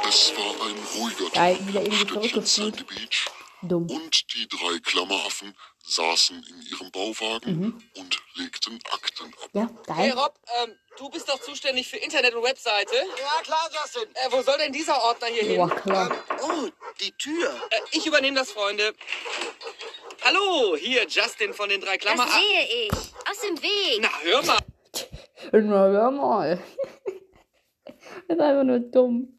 Es 0.07 0.31
war 0.37 0.67
ein 0.67 0.77
ruhiger 0.99 1.31
Geil, 1.31 1.57
Tag 1.57 1.69
wieder 1.69 1.81
im 1.81 1.93
irgendwie 1.93 2.85
Beach 2.85 3.27
Dumm. 3.63 3.91
und 3.91 4.35
die 4.35 4.47
drei 4.47 4.79
Klammeraffen 4.81 5.57
saßen 5.87 6.37
in 6.37 6.63
ihrem 6.71 6.91
Bauwagen 6.91 7.83
und 7.97 8.19
legten 8.35 8.79
Akten 8.93 9.33
ab. 9.43 9.51
Ja, 9.55 9.71
Hey 9.95 10.11
geil. 10.11 10.19
Rob, 10.19 10.39
ähm, 10.63 10.77
du 10.99 11.09
bist 11.09 11.29
doch 11.31 11.41
zuständig 11.41 11.89
für 11.89 11.97
Internet 11.97 12.35
und 12.35 12.43
Webseite. 12.45 12.95
Ja, 12.95 13.43
klar, 13.43 13.71
Justin. 13.73 14.15
Äh, 14.15 14.31
wo 14.31 14.43
soll 14.43 14.59
denn 14.59 14.73
dieser 14.73 15.03
Ordner 15.03 15.29
hier 15.29 15.45
hin? 15.45 15.57
Boah, 15.57 15.71
klar. 15.71 16.11
Oh, 16.43 16.69
die 17.01 17.13
Tür. 17.13 17.49
Äh, 17.71 17.77
ich 17.93 18.07
übernehme 18.07 18.37
das, 18.37 18.53
Freunde. 18.53 18.93
Hallo, 20.25 20.77
hier 20.77 21.07
Justin 21.07 21.53
von 21.55 21.69
den 21.69 21.81
drei 21.81 21.97
Das 21.97 22.05
Klammeraffen. 22.07 22.41
sehe 22.41 22.87
ich. 22.87 22.93
Aus 22.93 23.41
dem 23.47 23.63
Weg. 23.63 23.99
Na, 24.01 24.09
hör 24.23 24.43
mal. 24.45 24.59
Na, 25.53 25.87
hör 25.89 26.11
mal. 26.11 26.63
das 27.85 28.37
ist 28.37 28.41
einfach 28.41 28.65
nur 28.65 28.79
dumm. 28.81 29.33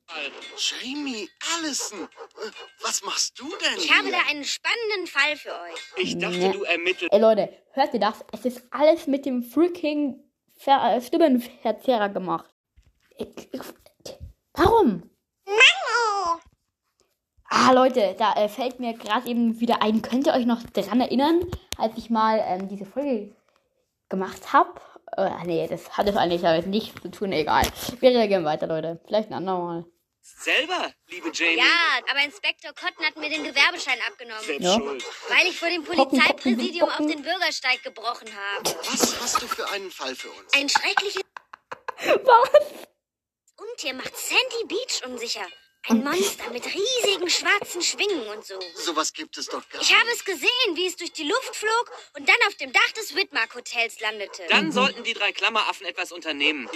Jamie 0.57 1.29
Allison, 1.57 2.03
äh, 2.03 2.49
was 2.81 3.01
machst 3.03 3.37
du 3.39 3.49
denn 3.49 3.77
Ich 3.77 3.91
habe 3.91 4.03
hier? 4.07 4.11
da 4.13 4.19
einen 4.29 4.45
spannenden 4.45 5.07
Fall 5.07 5.35
für 5.35 5.51
euch. 5.51 5.79
Ich 5.97 6.17
dachte, 6.17 6.37
Ne. 6.37 6.51
du 6.53 6.63
ermittelst. 6.63 7.11
Ey 7.11 7.19
Leute, 7.19 7.49
hört 7.73 7.93
ihr 7.93 7.99
das? 7.99 8.23
Es 8.31 8.45
ist 8.45 8.61
alles 8.71 9.07
mit 9.07 9.25
dem 9.25 9.43
freaking 9.43 10.23
Ver 10.59 10.95
äh, 10.95 11.01
Stimmenverzerrer 11.01 12.09
gemacht. 12.09 12.49
Ich, 13.17 13.27
ich, 13.51 13.61
warum? 14.53 15.09
Ah, 17.49 17.71
Leute, 17.71 18.15
da 18.17 18.33
äh, 18.33 18.49
fällt 18.49 18.79
mir 18.79 18.93
gerade 18.93 19.27
eben 19.29 19.59
wieder 19.59 19.81
ein. 19.81 20.01
Könnt 20.01 20.27
ihr 20.27 20.33
euch 20.33 20.45
noch 20.45 20.63
dran 20.63 20.99
erinnern, 21.01 21.45
als 21.77 21.97
ich 21.97 22.09
mal 22.09 22.43
ähm, 22.45 22.67
diese 22.67 22.85
Folge 22.85 23.33
gemacht 24.09 24.51
habe? 24.53 24.79
Äh, 25.15 25.29
nee, 25.45 25.67
das 25.67 25.97
hat 25.97 26.07
es 26.09 26.17
eigentlich 26.17 26.41
damit 26.41 26.67
nichts 26.67 27.01
zu 27.01 27.09
tun. 27.09 27.31
Egal. 27.31 27.65
Wir 27.99 28.09
reagieren 28.11 28.43
weiter, 28.43 28.67
Leute. 28.67 28.99
Vielleicht 29.07 29.29
ein 29.29 29.35
andermal. 29.35 29.85
Selber, 30.21 30.91
liebe 31.07 31.31
Jamie. 31.33 31.55
Ja, 31.57 31.63
aber 32.11 32.21
Inspektor 32.25 32.73
Cotton 32.73 33.05
hat 33.05 33.15
mir 33.15 33.29
den 33.29 33.45
Gewerbeschein 33.45 33.97
abgenommen, 34.09 34.43
Selbst 34.43 34.65
Ja. 34.65 34.73
schuld. 34.73 35.01
weil 35.29 35.47
ich 35.47 35.57
vor 35.57 35.69
dem 35.69 35.83
Polizeipräsidium 35.85 36.89
auf 36.89 36.97
den 36.97 37.21
Bürgersteig 37.21 37.81
gebrochen 37.81 38.27
habe. 38.27 38.75
Was 38.91 39.21
hast 39.21 39.41
du 39.41 39.47
für 39.47 39.69
einen 39.69 39.89
Fall 39.89 40.13
für 40.15 40.27
uns? 40.29 40.53
Ein 40.53 40.67
schreckliches 40.67 41.21
Was? 42.25 42.65
Untier 43.55 43.93
macht 43.93 44.17
Sandy 44.17 44.65
Beach 44.67 45.01
unsicher. 45.05 45.45
Ein 45.89 46.03
Monster 46.03 46.49
mit 46.51 46.65
riesigen 46.65 47.29
schwarzen 47.29 47.81
Schwingen 47.81 48.27
und 48.35 48.45
so. 48.45 48.59
Sowas 48.75 49.13
gibt 49.13 49.37
es 49.37 49.45
doch 49.47 49.67
gar 49.69 49.81
Ich 49.81 49.93
habe 49.93 50.09
es 50.13 50.25
gesehen, 50.25 50.75
wie 50.75 50.85
es 50.85 50.97
durch 50.97 51.13
die 51.13 51.23
Luft 51.23 51.55
flog 51.55 51.91
und 52.17 52.27
dann 52.27 52.35
auf 52.47 52.55
dem 52.55 52.73
Dach 52.73 52.91
des 52.97 53.15
Whitmark 53.15 53.55
Hotels 53.55 53.99
landete. 54.01 54.43
Dann 54.49 54.71
sollten 54.73 55.03
die 55.05 55.13
drei 55.13 55.31
Klammeraffen 55.31 55.85
etwas 55.85 56.11
unternehmen. 56.11 56.69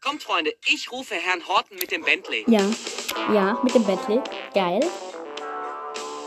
Kommt, 0.00 0.22
Freunde, 0.22 0.54
ich 0.66 0.92
rufe 0.92 1.16
Herrn 1.16 1.46
Horton 1.48 1.76
mit 1.78 1.90
dem 1.90 2.02
Bentley. 2.04 2.44
Ja. 2.46 2.70
Ja, 3.34 3.58
mit 3.64 3.74
dem 3.74 3.84
Bentley. 3.84 4.20
Geil. 4.54 4.80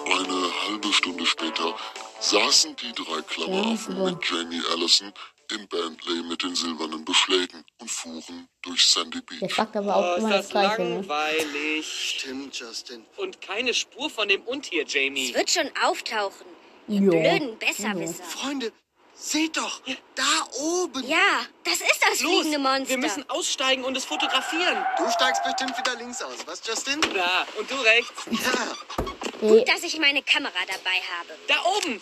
Eine 0.05 0.67
halbe 0.67 0.91
Stunde 0.91 1.25
später 1.25 1.75
saßen 2.19 2.75
die 2.75 2.91
drei 2.91 3.21
Klammeraffen 3.21 3.97
Ja, 3.97 4.11
mit 4.11 4.29
Jamie 4.29 4.61
Allison 4.71 5.13
im 5.51 5.67
Bentley 5.67 6.23
mit 6.23 6.41
den 6.43 6.55
silbernen 6.55 7.03
Beschlägen 7.05 7.63
und 7.79 7.89
fuhren 7.91 8.47
durch 8.61 8.85
Sandy 8.87 9.21
Der 9.21 9.37
Beach. 9.47 9.55
sagt 9.55 9.75
aber 9.75 9.95
auch 9.95 10.13
Oh, 10.15 10.19
immer 10.19 10.29
ist 10.29 10.33
das 10.35 10.41
das 10.41 10.49
Gleiche. 10.51 10.81
Ne? 10.81 10.95
langweilig. 10.95 12.15
Stimmt, 12.17 12.55
Justin. 12.59 13.05
Und 13.17 13.41
keine 13.41 13.73
Spur 13.73 14.09
von 14.09 14.27
dem 14.27 14.41
Untier, 14.43 14.85
Jamie. 14.85 15.29
Es 15.29 15.35
wird 15.35 15.49
schon 15.49 15.69
auftauchen. 15.83 16.45
Ja. 16.87 16.99
Blöden 16.99 17.57
Besserwisser. 17.57 18.23
Freunde, 18.23 18.71
seht 19.15 19.57
doch, 19.57 19.81
da 20.15 20.23
oben. 20.59 21.07
Ja, 21.07 21.45
das 21.63 21.75
ist 21.75 21.99
das 22.01 22.21
Los, 22.21 22.31
fliegende 22.41 22.59
Monster. 22.59 22.89
wir 22.89 22.97
müssen 22.97 23.29
aussteigen 23.29 23.83
und 23.83 23.95
es 23.97 24.05
fotografieren. 24.05 24.85
Du 24.97 25.09
steigst 25.09 25.43
bestimmt 25.43 25.77
wieder 25.77 25.95
links 25.95 26.21
aus, 26.21 26.37
was, 26.45 26.61
Justin? 26.67 27.01
Da, 27.13 27.47
und 27.57 27.69
du 27.71 27.75
rechts. 27.75 28.25
Ja, 28.29 28.75
Ey, 29.41 29.65
Dass 29.65 29.83
ich 29.83 29.97
meine 29.99 30.21
Kamera 30.21 30.53
dabei 30.67 31.01
habe. 31.19 31.37
Da 31.47 31.55
oben. 31.77 31.99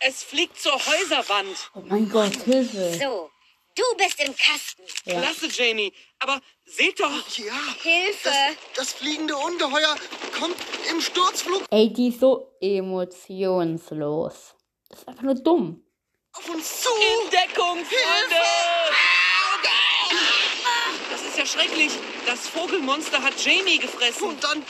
Es 0.00 0.22
fliegt 0.22 0.58
zur 0.60 0.72
Häuserwand. 0.74 1.70
oh 1.74 1.80
mein 1.86 2.08
Gott, 2.08 2.34
Hilfe. 2.44 2.94
So, 2.98 3.30
du 3.76 3.82
bist 3.98 4.18
im 4.24 4.34
Kasten. 4.34 4.82
Ja. 5.04 5.20
Klasse, 5.20 5.48
Jamie. 5.48 5.92
Aber 6.18 6.40
seht 6.64 6.98
doch. 7.00 7.10
ja. 7.38 7.52
Hilfe. 7.82 8.30
Das, 8.30 8.56
das 8.76 8.92
fliegende 8.94 9.36
Ungeheuer 9.36 9.96
kommt 10.38 10.56
im 10.90 11.00
Sturzflug 11.02 11.64
Ey, 11.70 11.92
die 11.92 12.08
ist 12.08 12.20
so 12.20 12.56
emotionslos. 12.60 14.54
Das 14.88 15.00
ist 15.00 15.08
einfach 15.08 15.22
nur 15.22 15.34
dumm. 15.34 15.84
auf 16.32 16.48
uns 16.48 16.80
zu. 16.80 16.88
In 16.88 17.30
Deckung, 17.30 17.84
Freunde! 17.84 18.42
Das 21.10 21.22
ist 21.22 21.36
ja 21.38 21.44
schrecklich. 21.46 21.92
Das 22.26 22.48
Vogelmonster 22.48 23.22
hat 23.22 23.34
Jamie 23.44 23.78
gefressen. 23.78 24.28
Und 24.28 24.42
dann 24.42 24.64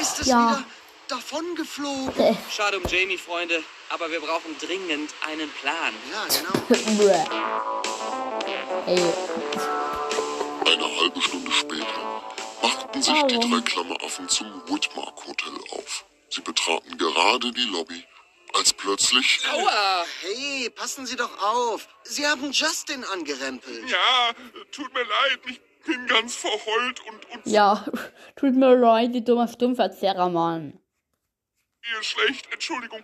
ist 0.00 0.20
es 0.20 0.26
Ja. 0.26 0.50
wieder 0.50 0.64
davon 1.10 1.54
geflogen. 1.56 2.14
Äh, 2.18 2.34
Schade 2.50 2.78
um 2.78 2.86
Jamie, 2.86 3.18
Freunde. 3.18 3.62
Aber 3.88 4.10
wir 4.10 4.20
brauchen 4.20 4.56
dringend 4.60 5.12
einen 5.28 5.50
Plan. 5.50 5.92
Ja, 6.12 6.26
genau. 6.28 6.52
Eine 10.66 11.00
halbe 11.00 11.20
Stunde 11.20 11.50
später 11.50 12.22
machten 12.62 13.02
sich 13.02 13.22
die 13.24 13.38
drei 13.38 13.60
Klammeraffen 13.60 14.28
zum 14.28 14.46
Whitmark 14.68 15.26
Hotel 15.26 15.52
auf. 15.72 16.04
Sie 16.28 16.40
betraten 16.40 16.96
gerade 16.96 17.50
die 17.52 17.68
Lobby, 17.72 18.04
als 18.54 18.72
plötzlich 18.72 19.40
Aua! 19.52 20.04
Hey, 20.22 20.70
passen 20.70 21.06
Sie 21.06 21.16
doch 21.16 21.42
auf. 21.42 21.88
Sie 22.04 22.26
haben 22.26 22.52
Justin 22.52 23.04
angerempelt. 23.04 23.90
Ja, 23.90 24.32
tut 24.70 24.92
mir 24.94 25.00
leid, 25.00 25.40
ich 25.48 25.60
bin 25.84 26.06
ganz 26.06 26.36
verheult 26.36 27.00
und, 27.08 27.30
und 27.30 27.46
ja, 27.46 27.84
tut 28.36 28.54
mir 28.54 28.76
leid, 28.76 29.14
die 29.14 29.24
dummer 29.24 29.48
Stimmverzerrer, 29.48 30.28
Mann. 30.28 30.79
Ihr 31.94 32.02
schlecht. 32.02 32.52
Entschuldigung, 32.52 33.02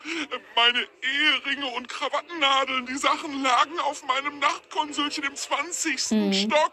meine 0.55 0.87
Eheringe 1.03 1.67
und 1.77 1.89
Krawattennadeln, 1.89 2.87
die 2.87 2.97
Sachen 2.97 3.43
lagen 3.43 3.79
auf 3.81 4.03
meinem 4.05 4.39
Nachtkonsulchen 4.39 5.25
im 5.25 5.35
20. 5.35 6.01
Stock. 6.01 6.73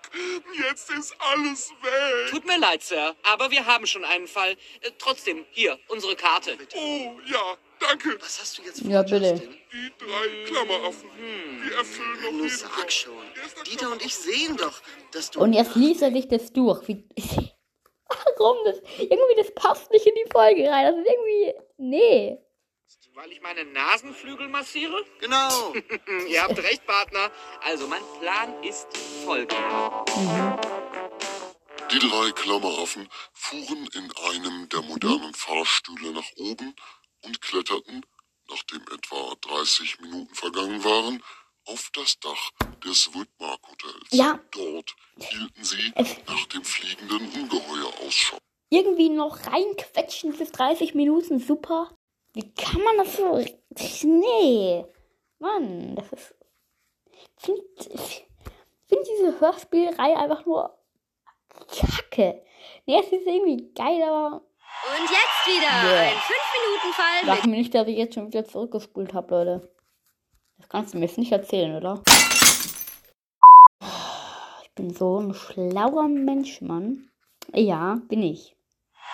Jetzt 0.69 0.89
ist 0.91 1.15
alles 1.19 1.71
weg. 1.81 2.31
Tut 2.31 2.45
mir 2.45 2.57
leid, 2.59 2.83
Sir, 2.83 3.15
aber 3.23 3.51
wir 3.51 3.65
haben 3.65 3.85
schon 3.85 4.03
einen 4.05 4.27
Fall. 4.27 4.51
Äh, 4.81 4.91
trotzdem, 4.97 5.45
hier, 5.51 5.79
unsere 5.87 6.15
Karte. 6.15 6.57
Oh, 6.75 7.19
ja, 7.25 7.57
danke. 7.79 8.17
Was 8.19 8.39
hast 8.39 8.57
du 8.57 8.63
jetzt 8.63 8.81
vor, 8.81 8.89
Ja, 8.91 9.03
bitte. 9.03 9.17
Justin? 9.17 9.57
Die 9.71 9.91
drei 9.97 10.45
Klammeraffen, 10.45 11.09
die 11.65 11.73
erfüllen 11.73 12.21
noch 12.21 12.31
Nun 12.31 12.43
jeden 12.43 12.49
sag 12.57 12.91
schon. 12.91 13.13
Erster 13.41 13.63
Dieter 13.63 13.91
und 13.91 14.05
ich 14.05 14.13
sehen 14.15 14.55
doch, 14.57 14.81
dass 15.11 15.31
du... 15.31 15.39
Und 15.39 15.53
jetzt 15.53 15.75
liest 15.75 16.01
er 16.03 16.11
sich 16.11 16.27
das 16.27 16.53
durch. 16.53 16.87
Wie, 16.87 17.03
warum 18.37 18.57
das? 18.65 18.79
Irgendwie, 18.97 19.35
das 19.37 19.51
passt 19.53 19.91
nicht 19.91 20.05
in 20.05 20.15
die 20.15 20.31
Folge 20.31 20.69
rein. 20.69 20.85
Das 20.85 20.95
ist 20.97 21.11
irgendwie. 21.11 21.53
Nee. 21.77 22.37
Weil 23.15 23.31
ich 23.31 23.41
meine 23.41 23.63
Nasenflügel 23.65 24.47
massiere? 24.47 25.05
Genau. 25.19 25.73
Ihr 26.27 26.41
habt 26.41 26.57
recht, 26.57 26.85
Partner. 26.87 27.29
Also, 27.61 27.87
mein 27.87 28.01
Plan 28.19 28.63
ist 28.63 28.87
folgender. 29.23 30.03
Die 31.91 31.99
drei 31.99 32.31
Klammeraffen 32.31 33.07
fuhren 33.33 33.87
in 33.93 34.11
einem 34.31 34.67
der 34.69 34.81
modernen 34.81 35.33
Fahrstühle 35.35 36.11
nach 36.11 36.31
oben 36.37 36.75
und 37.21 37.41
kletterten, 37.41 38.03
nachdem 38.49 38.81
etwa 38.91 39.35
30 39.41 39.99
Minuten 39.99 40.33
vergangen 40.33 40.83
waren, 40.83 41.23
auf 41.65 41.89
das 41.93 42.19
Dach 42.19 42.51
des 42.83 43.13
Whitmark 43.13 43.59
Hotels. 43.67 44.07
Ja. 44.11 44.39
Dort 44.51 44.95
hielten 45.17 45.63
sie 45.63 45.93
nach 46.27 46.45
dem 46.47 46.63
fliegenden 46.63 47.29
Ungeheuer 47.41 47.91
Ausschau. 48.05 48.37
Irgendwie 48.69 49.09
noch 49.09 49.45
reinquetschen 49.47 50.35
bis 50.35 50.51
30 50.51 50.95
Minuten. 50.95 51.39
Super. 51.39 51.91
Wie 52.33 52.53
kann 52.53 52.81
man 52.81 52.97
das 52.97 53.15
so. 53.17 53.45
Nee. 54.03 54.85
Mann, 55.39 55.95
das 55.95 56.11
ist. 56.11 56.35
Ich 57.45 58.25
find 58.87 59.07
diese 59.07 59.39
Hörspielreihe 59.39 60.17
einfach 60.17 60.45
nur. 60.45 60.77
Kacke. 61.49 62.43
Nee, 62.85 62.99
es 62.99 63.07
ist 63.11 63.27
irgendwie 63.27 63.71
geil, 63.73 64.01
aber. 64.03 64.41
Und 64.85 65.09
jetzt 65.09 65.45
wieder 65.45 65.67
Yeah. 65.67 66.01
ein 66.09 66.15
5-Minuten-Fall 66.17 67.25
Sag 67.25 67.45
mir 67.45 67.57
nicht, 67.57 67.73
dass 67.75 67.87
ich 67.87 67.97
jetzt 67.97 68.15
schon 68.15 68.27
wieder 68.27 68.43
zurückgespult 68.45 69.13
habe, 69.13 69.35
Leute. 69.35 69.72
Kannst 70.73 70.95
du 70.95 70.97
mir 70.97 71.05
jetzt 71.05 71.19
nicht 71.19 71.31
erzählen, 71.31 71.75
oder? 71.75 72.01
Ich 74.63 74.71
bin 74.73 74.91
so 74.91 75.19
ein 75.19 75.35
schlauer 75.35 76.07
Mensch, 76.07 76.61
Mann. 76.61 77.11
Ja, 77.53 77.99
bin 78.07 78.23
ich. 78.23 78.55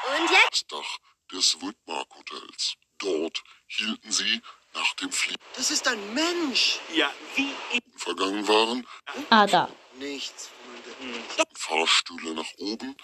Und 0.08 0.30
jetzt 0.32 0.72
Das 0.72 0.80
Dach 0.80 0.98
des 1.34 1.62
Whitmark 1.62 2.08
Hotels. 2.16 2.76
Dort 3.00 3.44
hielten 3.68 4.10
sie 4.10 4.42
nach 4.74 4.94
dem 4.94 5.12
Fliegen 5.12 5.42
Das 5.58 5.70
ist 5.70 5.86
ein 5.90 6.14
Mensch. 6.14 6.80
Ja, 6.96 7.12
wie 7.36 7.52
ich. 7.74 7.82
vergangen 7.98 8.48
waren, 8.48 8.88
Ah, 9.30 9.46
da. 9.46 9.68
Nichts, 9.98 10.48
Freunde. 10.48 11.20
Fahrstühle 11.56 12.36
nach 12.36 12.54
oben 12.60 12.96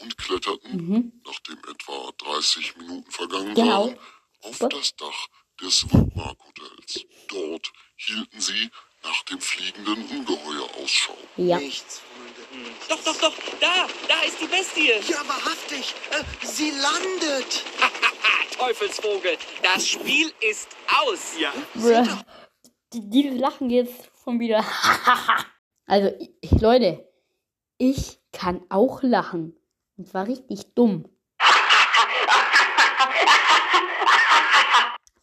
und 0.00 0.16
kletterten, 0.18 0.76
Mhm. 0.88 1.20
nachdem 1.26 1.58
etwa 1.68 2.12
30 2.18 2.76
Minuten 2.76 3.10
vergangen 3.10 3.54
Genau. 3.56 3.86
waren, 3.88 3.98
auf 4.42 4.58
das 4.70 4.94
Dach 4.94 5.26
des 5.60 5.84
Whitmark 5.92 6.38
Hotels. 6.46 7.04
Dort 7.26 7.72
hielten 8.06 8.40
sie 8.40 8.70
nach 9.02 9.22
dem 9.24 9.40
fliegenden 9.40 10.04
Ungeheuer 10.06 10.68
Ausschau. 10.82 11.16
Ja. 11.36 11.58
Nichts, 11.58 12.00
Freunde. 12.00 12.70
Doch, 12.88 13.02
doch, 13.04 13.20
doch. 13.20 13.34
Da, 13.60 13.86
da 14.08 14.22
ist 14.26 14.40
die 14.40 14.46
Bestie. 14.46 14.92
Ja, 15.10 15.26
wahrhaftig. 15.26 15.94
Äh, 16.10 16.46
sie 16.46 16.70
landet. 16.70 17.64
Teufelsvogel. 18.58 19.36
Das 19.62 19.88
Spiel 19.88 20.32
ist 20.40 20.68
aus. 21.02 21.34
Ja. 21.38 21.52
Die, 22.92 23.10
die 23.10 23.28
lachen 23.30 23.70
jetzt 23.70 24.10
schon 24.22 24.38
wieder. 24.40 24.64
also, 25.86 26.12
ich, 26.40 26.60
Leute, 26.60 27.06
ich 27.78 28.20
kann 28.32 28.62
auch 28.68 29.02
lachen. 29.02 29.56
Und 29.96 30.08
zwar 30.08 30.26
richtig 30.26 30.74
dumm. 30.74 31.08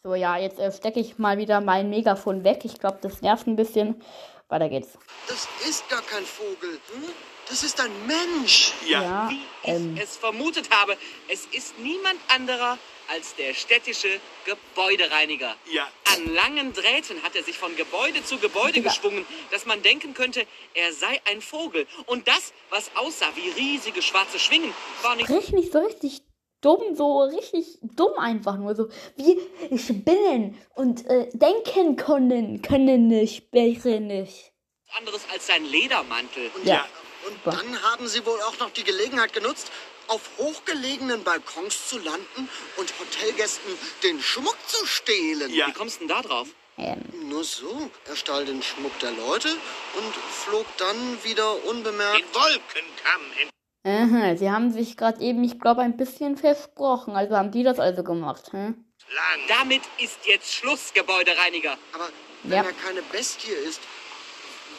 So, 0.03 0.15
ja, 0.15 0.36
jetzt 0.38 0.58
äh, 0.60 0.72
stecke 0.72 1.00
ich 1.00 1.20
mal 1.20 1.38
wieder 1.38 1.62
mein 1.62 1.91
Megafon 1.91 2.43
weg. 2.43 2.62
Ich 2.63 2.79
glaube, 2.79 2.98
das 3.01 3.22
nervt 3.22 3.46
ein 3.46 3.55
bisschen, 3.55 4.01
weiter 4.50 4.67
geht's. 4.67 4.98
Das 5.27 5.48
ist 5.70 5.88
gar 5.89 6.01
kein 6.01 6.24
Vogel. 6.25 6.72
Hm? 6.91 7.03
Das 7.48 7.62
ist 7.63 7.79
ein 7.79 7.91
Mensch. 8.08 8.74
Ja, 8.88 9.03
Ja, 9.03 9.29
wie 9.29 9.41
ähm. 9.70 9.96
ich 9.96 10.01
es 10.03 10.17
vermutet 10.17 10.70
habe. 10.72 10.98
Es 11.27 11.46
ist 11.48 11.77
niemand 11.77 12.20
anderer 12.29 12.79
als 13.13 13.36
der 13.36 13.53
städtische 13.53 14.08
Gebäudereiniger. 14.46 15.53
Ja. 15.72 15.88
An 16.15 16.34
langen 16.34 16.74
Drähten 16.74 17.22
hat 17.22 17.36
er 17.36 17.43
sich 17.43 17.58
von 17.60 17.75
Gebäude 17.75 18.24
zu 18.24 18.38
Gebäude 18.39 18.74
Digga. 18.74 18.89
geschwungen, 18.89 19.25
dass 19.51 19.67
man 19.67 19.84
denken 19.84 20.15
könnte, 20.15 20.48
er 20.74 20.93
sei 20.93 21.22
ein 21.29 21.41
Vogel. 21.41 21.86
Und 22.08 22.27
das, 22.27 22.53
was 22.72 22.89
aussah 22.96 23.29
wie 23.36 23.50
riesige 23.50 24.01
schwarze 24.01 24.39
Schwingen, 24.39 24.74
war 25.03 25.15
nicht 25.15 25.27
Sprich 25.27 25.51
nicht 25.51 25.72
so 25.74 25.79
richtig 25.79 26.22
dumm, 26.62 26.96
so 26.96 27.24
richtig 27.24 27.80
dumm 27.82 28.13
einfach 28.18 28.58
nur. 28.58 28.75
So 28.75 28.88
wie 29.18 29.39
Spinnen 29.77 30.58
und 30.75 31.06
äh, 31.08 31.30
denken 31.34 31.96
können, 31.96 32.62
können 32.62 33.08
nicht, 33.08 33.38
sprechen 33.48 34.08
nicht. 34.08 34.51
anderes 34.98 35.22
als 35.34 35.48
sein 35.48 35.65
Ledermantel. 35.65 36.50
Und, 36.56 36.65
Ja. 36.65 36.86
und 37.27 37.34
Super. 37.44 37.58
dann 37.58 37.82
haben 37.84 38.08
sie 38.08 38.25
wohl 38.25 38.39
auch 38.41 38.58
noch 38.60 38.72
die 38.72 38.84
Gelegenheit 38.84 39.34
genutzt, 39.34 39.72
auf 40.08 40.22
hochgelegenen 40.38 41.24
Balkons 41.24 41.88
zu 41.88 41.98
landen 42.00 42.50
und 42.77 42.94
Hotelgästen 43.00 43.72
den 44.03 44.20
Schmuck 44.22 44.58
zu 44.68 44.86
stehlen. 44.86 45.53
Ja. 45.53 45.68
Wie 45.68 45.72
kommst 45.74 45.98
du 46.01 46.08
denn 46.08 46.10
da 46.10 46.22
drauf? 46.22 46.50
Ähm, 46.77 47.00
Nur 47.30 47.44
so. 47.44 47.89
Er 48.10 48.15
stahl 48.15 48.44
den 48.46 48.62
Schmuck 48.62 48.98
der 49.00 49.12
Leute 49.12 49.50
und 49.50 50.13
flog 50.15 50.65
dann 50.77 51.24
wieder 51.24 51.63
unbemerkt. 51.65 52.18
Den 52.20 52.34
Wolkenkamm 52.34 53.22
aha, 53.83 54.35
sie 54.35 54.51
haben 54.51 54.71
sich 54.71 54.95
gerade 54.97 55.21
eben, 55.21 55.43
ich 55.43 55.59
glaube, 55.59 55.81
ein 55.81 55.97
bisschen 55.97 56.38
versprochen. 56.38 57.15
Also 57.15 57.35
haben 57.35 57.51
die 57.51 57.63
das 57.63 57.79
also 57.79 58.03
gemacht, 58.03 58.51
hm? 58.51 58.85
entlang. 59.07 59.39
Damit 59.59 59.81
ist 59.97 60.25
jetzt 60.25 60.53
Schluss, 60.53 60.93
Gebäudereiniger. 60.93 61.77
Aber 61.93 62.09
wenn 62.43 62.57
Ja. 62.57 62.63
er 62.63 62.73
keine 62.73 63.01
Bestie 63.03 63.51
ist, 63.51 63.81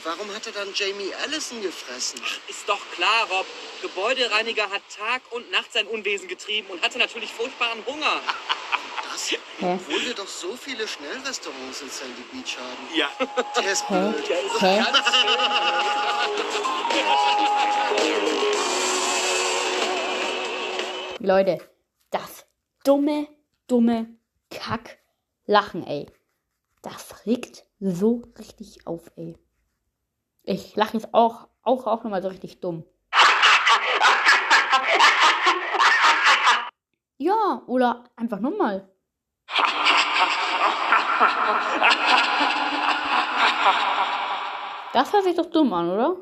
warum 0.04 0.32
hat 0.34 0.46
er 0.46 0.52
dann 0.52 0.68
Jamie 0.74 1.12
Allison 1.24 1.60
gefressen? 1.62 2.20
Ist 2.48 2.68
doch 2.68 2.80
klar, 2.96 3.26
Rob. 3.30 3.46
Gebäudereiniger 3.82 4.64
hat 4.70 4.82
Tag 4.96 5.20
und 5.30 5.50
Nacht 5.50 5.72
sein 5.72 5.86
Unwesen 5.88 6.28
getrieben 6.28 6.68
und 6.70 6.80
hatte 6.82 6.98
natürlich 6.98 7.32
furchtbaren 7.32 7.84
Hunger. 7.86 8.20
Das? 9.12 9.30
Hä? 9.30 9.38
Obwohl 9.60 10.06
wir 10.06 10.14
doch 10.14 10.26
so 10.28 10.56
viele 10.56 10.88
Schnellrestaurants 10.88 11.82
in 11.82 11.90
Sandy 11.90 12.22
Beach 12.32 12.56
haben. 12.56 12.88
Ja. 12.96 13.10
Der 13.60 13.72
ist 13.72 13.84
Hä? 13.90 14.10
blöd. 14.10 14.30
Hä? 14.60 14.82
Leute, 21.24 21.58
das 22.10 22.46
dumme, 22.82 23.28
dumme 23.68 24.08
Kack-Lachen, 24.50 25.86
ey. 25.86 26.10
Das 26.82 27.26
regt 27.26 27.64
so 27.78 28.24
richtig 28.40 28.88
auf, 28.88 29.12
ey. 29.14 29.38
Ich 30.42 30.74
lache 30.74 30.94
jetzt 30.94 31.14
auch, 31.14 31.46
auch, 31.62 31.86
auch 31.86 32.02
nochmal 32.02 32.22
so 32.22 32.28
richtig 32.28 32.60
dumm. 32.60 32.84
Ja, 37.18 37.62
oder 37.68 38.02
einfach 38.16 38.40
nochmal. 38.40 38.90
Das 44.92 45.12
hört 45.12 45.24
sich 45.24 45.36
doch 45.36 45.46
dumm 45.46 45.72
an, 45.72 45.88
oder? 45.88 46.16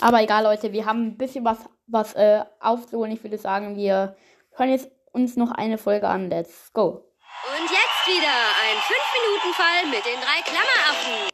Aber 0.00 0.22
egal, 0.22 0.44
Leute, 0.44 0.72
wir 0.72 0.86
haben 0.86 1.08
ein 1.08 1.16
bisschen 1.16 1.44
was, 1.44 1.58
was 1.86 2.14
äh, 2.14 2.44
aufzuholen. 2.60 3.12
Ich 3.12 3.22
würde 3.24 3.38
sagen, 3.38 3.76
wir 3.76 4.16
hören 4.52 4.70
jetzt 4.70 4.90
uns 5.12 5.36
noch 5.36 5.50
eine 5.50 5.78
Folge 5.78 6.08
an. 6.08 6.30
Let's 6.30 6.72
go. 6.72 7.04
Und 7.44 7.70
jetzt 7.70 8.06
wieder 8.06 8.28
ein 8.28 8.76
5-Minuten-Fall 8.78 9.86
mit 9.90 10.04
den 10.06 10.20
drei 10.20 10.40
Klammeraffen. 10.42 11.30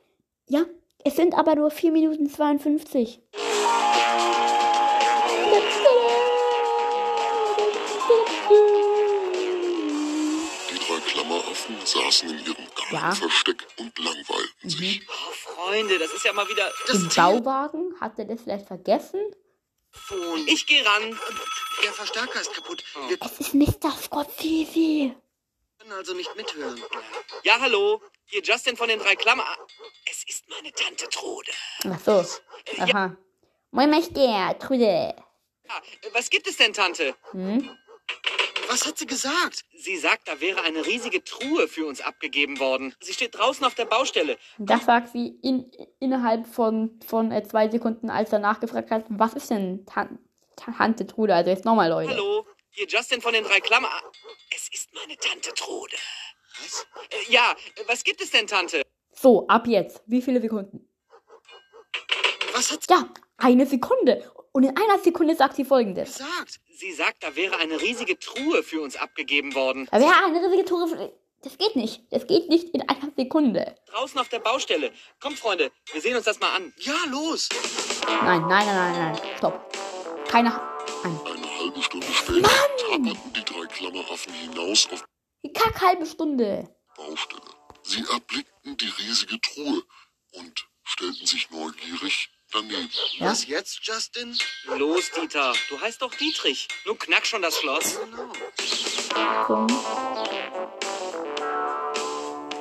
Ja, 0.48 0.64
es 1.04 1.16
sind 1.16 1.34
aber 1.34 1.54
nur 1.56 1.70
4 1.70 1.92
Minuten 1.92 2.28
52. 2.28 3.20
Die 10.70 10.78
drei 10.78 11.00
Klammeraffen 11.06 11.76
saßen 11.84 12.30
in 12.30 12.38
ihrem 12.38 12.73
Ja. 12.94 13.10
Geheimversteck 13.10 13.66
und 13.78 13.98
langweilten 13.98 14.70
sich. 14.70 15.02
Oh, 15.08 15.32
Freunde, 15.32 15.98
das 15.98 16.12
ist 16.12 16.24
ja 16.24 16.32
mal 16.32 16.48
wieder... 16.48 16.70
Das 16.86 16.96
Im 16.96 17.08
Bauwagen? 17.08 17.94
Hat 18.00 18.18
er 18.18 18.24
das 18.24 18.42
vielleicht 18.42 18.66
vergessen? 18.66 19.20
Ich 20.46 20.66
gehe 20.66 20.84
ran. 20.84 21.18
Der 21.82 21.92
Verstärker 21.92 22.40
ist 22.40 22.52
kaputt. 22.54 22.84
Wir 23.08 23.18
Es 23.20 23.40
ist 23.40 23.54
Mr. 23.54 23.90
Scorsese. 23.90 25.14
können 25.78 25.92
also 25.92 26.14
nicht 26.14 26.34
mithören. 26.36 26.82
Ja, 27.42 27.60
hallo. 27.60 28.00
Hier 28.26 28.42
Justin 28.42 28.76
von 28.76 28.88
den 28.88 28.98
drei 28.98 29.16
Klammer... 29.16 29.44
Es 30.10 30.24
ist 30.24 30.48
meine 30.48 30.72
Tante 30.72 31.08
Trude. 31.08 31.50
Ach 31.84 32.00
so. 32.00 32.24
Aha. 32.78 33.16
Moin 33.70 33.90
Meister, 33.90 34.56
Trude. 34.58 35.14
Ah, 35.68 35.80
was 36.12 36.30
gibt 36.30 36.46
es 36.46 36.56
denn, 36.56 36.72
Tante? 36.72 37.14
Hm? 37.32 37.76
Was 38.74 38.86
hat 38.88 38.98
sie 38.98 39.06
gesagt? 39.06 39.64
Sie 39.76 39.96
sagt, 39.96 40.26
da 40.26 40.40
wäre 40.40 40.62
eine 40.62 40.84
riesige 40.84 41.22
Truhe 41.22 41.68
für 41.68 41.86
uns 41.86 42.00
abgegeben 42.00 42.58
worden. 42.58 42.92
Sie 42.98 43.12
steht 43.12 43.38
draußen 43.38 43.64
auf 43.64 43.76
der 43.76 43.84
Baustelle. 43.84 44.36
Das 44.58 44.84
sagt 44.84 45.10
sie 45.12 45.28
in, 45.42 45.70
innerhalb 46.00 46.44
von, 46.48 46.98
von 47.06 47.30
äh, 47.30 47.44
zwei 47.44 47.68
Sekunden, 47.68 48.10
als 48.10 48.32
er 48.32 48.40
nachgefragt 48.40 48.90
hat, 48.90 49.04
was 49.10 49.34
ist 49.34 49.50
denn 49.50 49.86
Tan 49.86 50.18
Tante 50.56 51.06
Trude? 51.06 51.36
Also 51.36 51.50
jetzt 51.50 51.64
nochmal, 51.64 51.88
Leute. 51.88 52.10
Hallo, 52.10 52.44
hier 52.70 52.88
Justin 52.88 53.20
von 53.20 53.32
den 53.32 53.44
drei 53.44 53.60
Klammer... 53.60 53.90
Es 54.52 54.68
ist 54.68 54.92
meine 54.92 55.16
Tante 55.18 55.54
Trude. 55.54 55.96
Was? 56.60 56.84
Äh, 57.10 57.32
ja, 57.32 57.54
was 57.86 58.02
gibt 58.02 58.20
es 58.22 58.32
denn, 58.32 58.48
Tante? 58.48 58.82
So, 59.12 59.46
ab 59.46 59.68
jetzt. 59.68 60.02
Wie 60.06 60.20
viele 60.20 60.40
Sekunden? 60.40 60.88
Was 62.52 62.72
hat 62.72 62.82
sie 62.82 62.92
Ja, 62.92 63.08
eine 63.36 63.66
Sekunde. 63.66 64.28
Und 64.50 64.64
in 64.64 64.76
einer 64.76 64.98
Sekunde 64.98 65.36
sagt 65.36 65.54
sie 65.54 65.64
folgendes. 65.64 66.18
gesagt? 66.18 66.60
Sie 66.76 66.92
sagt, 66.92 67.22
da 67.22 67.36
wäre 67.36 67.56
eine 67.58 67.80
riesige 67.80 68.18
Truhe 68.18 68.64
für 68.64 68.80
uns 68.80 68.96
abgegeben 68.96 69.54
worden. 69.54 69.86
Da 69.92 70.00
wäre 70.00 70.24
eine 70.24 70.40
riesige 70.44 70.64
Tore. 70.64 71.12
Das 71.42 71.56
geht 71.56 71.76
nicht. 71.76 72.02
Das 72.10 72.26
geht 72.26 72.48
nicht 72.48 72.70
in 72.70 72.88
einer 72.88 73.12
Sekunde. 73.16 73.76
Draußen 73.86 74.18
auf 74.18 74.28
der 74.28 74.40
Baustelle. 74.40 74.90
Kommt, 75.20 75.38
Freunde, 75.38 75.70
wir 75.92 76.00
sehen 76.00 76.16
uns 76.16 76.24
das 76.24 76.40
mal 76.40 76.56
an. 76.56 76.72
Ja, 76.78 76.94
los. 77.10 77.48
Nein, 78.06 78.42
nein, 78.48 78.66
nein, 78.66 78.66
nein, 78.66 79.12
nein. 79.12 79.20
Stopp. 79.36 79.72
Keine. 80.26 80.50
Nein. 81.04 81.20
Eine 81.26 81.58
halbe 81.60 81.80
Stunde 81.82 82.06
später 82.12 82.42
tapperten 82.42 83.32
die 83.34 83.44
drei 83.44 83.66
Klammeraffen 83.66 84.32
hinaus 84.32 84.88
auf 84.90 85.04
Die 85.44 85.52
kack 85.52 85.80
halbe 85.80 86.06
Stunde. 86.06 86.74
Baustelle. 86.96 87.42
Sie 87.82 88.00
erblickten 88.10 88.76
die 88.78 88.92
riesige 88.98 89.40
Truhe 89.40 89.82
und 90.32 90.66
stellten 90.82 91.26
sich 91.26 91.50
neugierig. 91.50 92.30
Ja? 92.54 93.26
Was 93.26 93.46
jetzt, 93.46 93.80
Justin? 93.82 94.36
Los, 94.76 95.10
Dieter, 95.10 95.52
du 95.68 95.80
heißt 95.80 96.00
doch 96.00 96.14
Dietrich. 96.14 96.68
Nun 96.84 96.98
knack 96.98 97.26
schon 97.26 97.42
das 97.42 97.58
Schloss. 97.58 97.98
Genau. 97.98 98.32
So. 99.48 99.66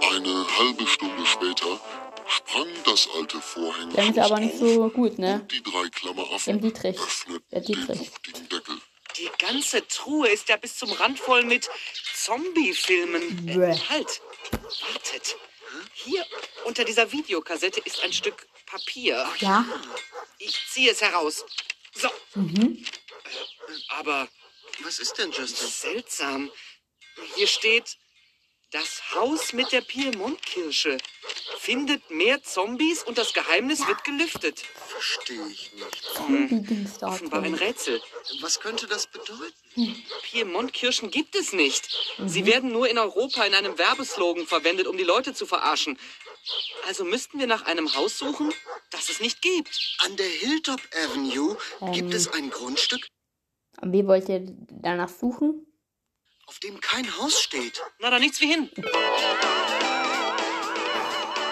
Eine 0.10 0.58
halbe 0.58 0.88
Stunde 0.88 1.26
später 1.26 1.80
sprang 2.28 2.68
das 2.86 3.08
alte 3.16 3.40
Vorhängen 3.40 3.94
Der 3.94 4.10
ist 4.10 4.18
aber 4.20 4.40
nicht 4.40 4.58
so 4.58 4.90
gut, 4.90 5.20
ne? 5.20 5.46
die 5.52 5.62
drei 5.62 5.88
Klammeraffen 5.90 6.60
Dietrich. 6.60 6.98
Der 7.52 7.62
Dietrich. 7.62 8.12
Die 9.18 9.30
ganze 9.38 9.88
Truhe 9.88 10.28
ist 10.30 10.50
ja 10.50 10.58
bis 10.58 10.76
zum 10.78 10.92
Rand 10.92 11.20
voll 11.20 11.44
mit 11.44 11.70
Zombie-Filmen. 12.16 13.48
Äh, 13.48 13.78
halt, 13.90 14.22
wartet. 14.52 15.36
Hier 15.94 16.26
unter 16.66 16.84
dieser 16.84 17.12
Videokassette 17.12 17.80
ist 17.82 18.04
ein 18.04 18.14
Stück 18.14 18.48
Papier. 18.74 19.30
Ja. 19.38 19.66
Ich 20.40 20.66
ziehe 20.72 20.92
es 20.92 21.02
heraus. 21.02 21.46
So. 21.94 22.10
Mhm. 22.34 22.84
Aber 23.90 24.28
Was 24.80 24.98
ist 24.98 25.18
denn, 25.20 25.32
Justin? 25.32 25.68
seltsam. 25.68 26.52
Hier 27.36 27.46
steht, 27.46 27.98
das 28.72 29.14
Haus 29.14 29.54
mit 29.54 29.72
der 29.72 29.82
Piemont-Kirsche 29.82 30.98
findet 31.60 32.10
mehr 32.10 32.42
Zombies 32.42 33.04
und 33.04 33.20
das 33.20 33.34
Geheimnis 33.34 33.86
wird 33.88 34.04
gelüftet. 34.04 34.64
Verstehe 34.88 35.48
ich 35.48 35.72
nicht. 35.74 37.02
Da 37.02 37.08
Offenbar 37.10 37.44
ein. 37.44 37.54
Rätsel. 37.54 38.02
Was 38.42 38.60
könnte 38.60 38.88
das 38.88 39.06
bedeuten? 39.06 39.54
Piemont-Kirschen 40.24 41.12
gibt 41.12 41.36
es 41.36 41.54
nicht. 41.54 41.88
Sie 42.26 42.48
werden 42.48 42.72
nur 42.72 42.90
in 42.90 42.98
Europa 42.98 43.44
in 43.46 43.54
einem 43.54 43.78
Werbeslogan 43.78 44.48
verwendet, 44.48 44.88
um 44.88 44.98
die 44.98 45.04
Leute 45.04 45.36
zu 45.36 45.46
verarschen. 45.46 46.00
Also 46.86 47.06
müssten 47.06 47.40
wir 47.40 47.48
nach 47.48 47.64
einem 47.64 47.94
Haus 47.96 48.18
suchen, 48.18 48.54
das 48.92 49.10
es 49.10 49.20
nicht 49.20 49.42
gibt. 49.42 49.96
An 50.00 50.16
der 50.18 50.28
Hilltop 50.28 50.82
Avenue 51.06 51.58
gibt 51.94 52.10
Ähm. 52.10 52.12
es 52.12 52.28
ein 52.34 52.50
Grundstück, 52.50 53.08
Und 53.82 53.94
wie 53.94 54.06
wollt 54.06 54.28
ihr 54.30 54.42
danach 54.70 55.10
suchen? 55.10 55.66
auf 56.46 56.60
dem 56.60 56.80
kein 56.82 57.18
Haus 57.18 57.42
steht. 57.42 57.82
Na, 58.00 58.10
da 58.10 58.20
nichts 58.20 58.40
wie 58.42 58.48
hin. 58.48 58.70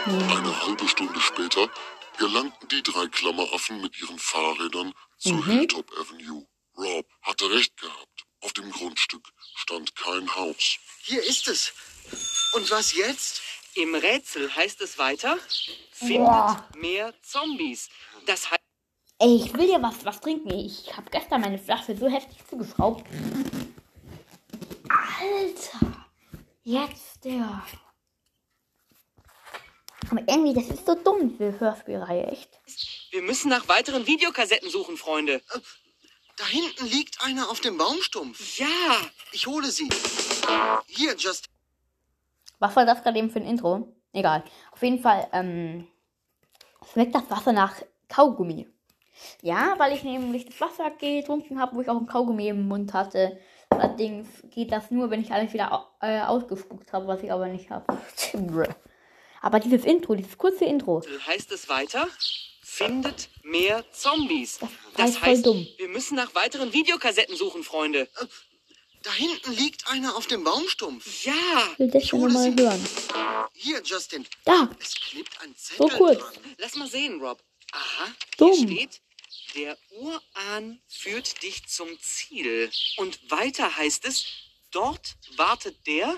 Eine 0.05 0.61
halbe 0.65 0.87
Stunde 0.87 1.19
später 1.21 1.69
gelangten 2.17 2.67
die 2.67 2.83
drei 2.83 3.07
Klammeraffen 3.07 3.81
mit 3.81 3.99
ihren 4.01 4.19
Fahrrädern 4.19 4.93
zur 5.17 5.33
Mhm. 5.33 5.43
Hilltop 5.45 5.91
Avenue. 5.97 6.45
Rob 6.77 7.07
hatte 7.21 7.49
recht 7.51 7.75
gehabt. 7.77 8.25
Auf 8.41 8.53
dem 8.53 8.71
Grundstück 8.71 9.27
stand 9.55 9.95
kein 9.95 10.35
Haus. 10.35 10.77
Hier 11.03 11.23
ist 11.23 11.47
es. 11.47 11.73
Und 12.53 12.69
was 12.71 12.93
jetzt? 12.93 13.41
Im 13.75 13.95
Rätsel 13.95 14.53
heißt 14.55 14.81
es 14.81 14.97
weiter, 14.97 15.37
findet 15.91 16.25
Boah. 16.27 16.67
mehr 16.75 17.13
Zombies. 17.21 17.89
Das 18.25 18.49
heißt, 18.51 18.61
Ey, 19.19 19.35
ich 19.35 19.53
will 19.53 19.67
dir 19.67 19.81
was, 19.81 20.03
was 20.03 20.19
trinken. 20.19 20.49
Ich 20.51 20.95
habe 20.97 21.09
gestern 21.11 21.41
meine 21.41 21.59
Flasche 21.59 21.95
so 21.95 22.09
heftig 22.09 22.37
zugeschraubt. 22.49 23.05
Alter. 24.89 26.07
Jetzt 26.63 27.23
der. 27.23 27.63
Aber 30.09 30.21
irgendwie, 30.27 30.53
das 30.53 30.67
ist 30.75 30.85
so 30.85 30.95
dumm, 30.95 31.29
diese 31.29 31.59
Hörspielreihe, 31.59 32.25
echt. 32.27 32.49
wir 33.11 33.21
müssen 33.21 33.49
nach 33.49 33.67
weiteren 33.67 34.05
Videokassetten 34.07 34.69
suchen, 34.69 34.97
Freunde. 34.97 35.41
Da 36.37 36.45
hinten 36.47 36.85
liegt 36.87 37.21
einer 37.21 37.49
auf 37.49 37.59
dem 37.61 37.77
Baumstumpf. 37.77 38.57
Ja, 38.57 38.67
Ich 39.31 39.45
hole 39.47 39.69
sie. 39.71 39.87
Hier, 40.87 41.15
Just. 41.15 41.45
Was 42.61 42.75
war 42.75 42.85
das 42.85 43.01
gerade 43.01 43.17
eben 43.17 43.31
für 43.31 43.39
ein 43.39 43.47
Intro? 43.47 43.91
Egal. 44.13 44.43
Auf 44.71 44.83
jeden 44.83 44.99
Fall, 44.99 45.27
ähm, 45.33 45.87
schmeckt 46.93 47.15
das 47.15 47.27
Wasser 47.29 47.53
nach 47.53 47.73
Kaugummi. 48.07 48.67
Ja, 49.41 49.73
weil 49.77 49.93
ich 49.93 50.03
nämlich 50.03 50.45
das 50.45 50.61
Wasser 50.61 50.91
getrunken 50.91 51.59
habe, 51.59 51.75
wo 51.75 51.81
ich 51.81 51.89
auch 51.89 51.97
ein 51.99 52.05
Kaugummi 52.05 52.49
im 52.49 52.67
Mund 52.67 52.93
hatte. 52.93 53.39
Allerdings 53.69 54.27
geht 54.51 54.71
das 54.71 54.91
nur, 54.91 55.09
wenn 55.09 55.21
ich 55.21 55.31
alles 55.31 55.53
wieder 55.53 55.89
äh, 56.01 56.21
ausgespuckt 56.21 56.93
habe, 56.93 57.07
was 57.07 57.23
ich 57.23 57.31
aber 57.31 57.47
nicht 57.47 57.71
habe. 57.71 57.97
Aber 59.43 59.59
dieses 59.59 59.83
Intro, 59.83 60.13
dieses 60.13 60.37
kurze 60.37 60.65
Intro, 60.65 61.01
heißt 61.25 61.51
es 61.51 61.67
weiter, 61.67 62.07
findet 62.61 63.29
mehr 63.41 63.83
Zombies. 63.91 64.59
Das 64.95 65.17
voll 65.17 65.29
heißt, 65.29 65.45
dumm. 65.47 65.67
wir 65.77 65.87
müssen 65.87 66.15
nach 66.15 66.35
weiteren 66.35 66.71
Videokassetten 66.71 67.35
suchen, 67.35 67.63
Freunde. 67.63 68.07
Da 69.03 69.11
hinten 69.13 69.53
liegt 69.55 69.87
einer 69.87 70.15
auf 70.15 70.27
dem 70.27 70.43
Baumstumpf. 70.43 71.25
Ja, 71.25 71.33
ich 71.73 71.79
will 71.79 71.89
das 71.91 72.07
schon 72.07 72.21
hole 72.21 72.33
mal 72.33 72.55
hören. 72.55 72.87
Hier, 73.53 73.81
Justin. 73.83 74.25
Da, 74.45 74.69
Es 74.79 74.93
klebt 74.95 75.41
ein 75.41 75.55
So 75.57 75.85
Zettel 75.87 75.97
kurz. 75.97 76.19
dran. 76.19 76.33
lass 76.59 76.75
mal 76.75 76.87
sehen, 76.87 77.19
Rob. 77.19 77.41
Aha, 77.71 78.11
Dumm. 78.37 78.53
hier 78.53 78.67
steht, 78.67 79.01
der 79.55 79.77
Urahn 79.99 80.81
führt 80.87 81.41
dich 81.41 81.65
zum 81.67 81.87
Ziel. 81.99 82.69
Und 82.97 83.19
weiter 83.31 83.75
heißt 83.75 84.05
es, 84.05 84.25
dort 84.71 85.15
wartet 85.35 85.75
der, 85.87 86.15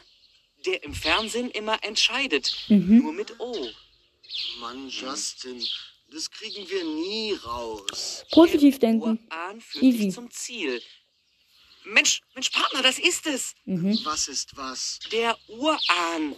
der 0.66 0.84
im 0.84 0.94
Fernsehen 0.94 1.50
immer 1.52 1.84
entscheidet. 1.84 2.54
Mhm. 2.68 2.98
Nur 3.00 3.14
mit 3.14 3.40
O. 3.40 3.70
Mann, 4.60 4.90
Justin. 4.90 5.64
Das 6.12 6.30
kriegen 6.30 6.70
wir 6.70 6.84
nie 6.84 7.34
raus. 7.46 8.26
positiv 8.32 8.78
denken. 8.80 9.20
Urahn 9.32 9.62
führt 9.62 9.84
Easy. 9.84 9.98
dich 10.06 10.14
zum 10.14 10.30
Ziel. 10.32 10.82
Mensch, 11.86 12.22
Mensch, 12.34 12.50
Partner, 12.50 12.82
das 12.82 13.00
ist 13.00 13.26
es. 13.28 13.56
Mhm. 13.66 14.00
Was 14.04 14.28
ist 14.28 14.56
was? 14.56 15.00
Der 15.12 15.38
Urahn. 15.48 16.36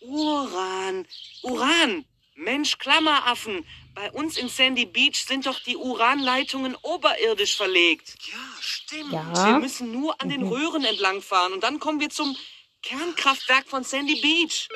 Uran. 0.00 1.06
Uran. 1.42 2.04
Mensch, 2.34 2.78
Klammeraffen. 2.78 3.66
Bei 3.94 4.10
uns 4.12 4.38
in 4.38 4.48
Sandy 4.48 4.86
Beach 4.86 5.24
sind 5.26 5.46
doch 5.46 5.60
die 5.60 5.76
Uranleitungen 5.76 6.74
oberirdisch 6.82 7.56
verlegt. 7.56 8.14
Ja, 8.30 8.38
stimmt. 8.60 9.12
Wir 9.12 9.32
Ja, 9.34 9.58
müssen 9.58 9.92
nur 9.92 10.20
an 10.20 10.30
den 10.30 10.42
Röhren 10.42 10.84
entlangfahren 10.84 11.52
und 11.52 11.62
dann 11.62 11.78
kommen 11.78 12.00
wir 12.00 12.08
zum 12.10 12.36
Kernkraftwerk 12.82 13.68
von 13.68 13.84
Sandy 13.84 14.20
Beach. 14.20 14.68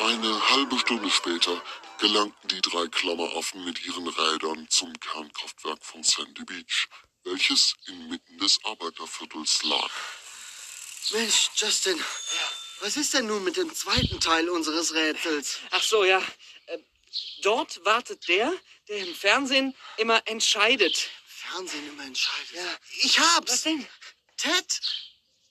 Eine 0.00 0.50
halbe 0.50 0.78
Stunde 0.78 1.10
später 1.10 1.60
gelangten 1.98 2.48
die 2.48 2.60
drei 2.60 2.86
Klammeraffen 2.88 3.64
mit 3.64 3.84
ihren 3.86 4.06
Rädern 4.08 4.66
zum 4.68 4.92
Kernkraftwerk 5.00 5.78
von 5.84 6.02
Sandy 6.02 6.44
Beach, 6.44 6.88
welches 7.24 7.74
inmitten 7.86 8.38
des 8.38 8.58
Arbeiterviertels 8.64 9.62
lag. 9.64 9.90
Mensch, 11.12 11.50
Justin. 11.56 12.02
Was 12.80 12.96
ist 12.96 13.14
denn 13.14 13.26
nun 13.26 13.44
mit 13.44 13.56
dem 13.56 13.72
zweiten 13.74 14.20
Teil 14.20 14.48
unseres 14.48 14.92
Rätsels? 14.94 15.58
Ach 15.70 15.82
so, 15.82 16.04
ja. 16.04 16.22
Äh, 16.66 16.78
Dort 17.42 17.84
wartet 17.84 18.26
der, 18.28 18.52
der 18.88 18.98
im 18.98 19.14
Fernsehen 19.14 19.74
immer 19.98 20.22
entscheidet. 20.26 21.10
Fernsehen 21.26 21.86
immer 21.88 22.04
entscheidet. 22.04 22.54
Ja. 22.54 22.76
Ich 23.02 23.18
hab's. 23.18 23.52
Was 23.52 23.62
denn? 23.62 23.86
Ted. 24.36 24.80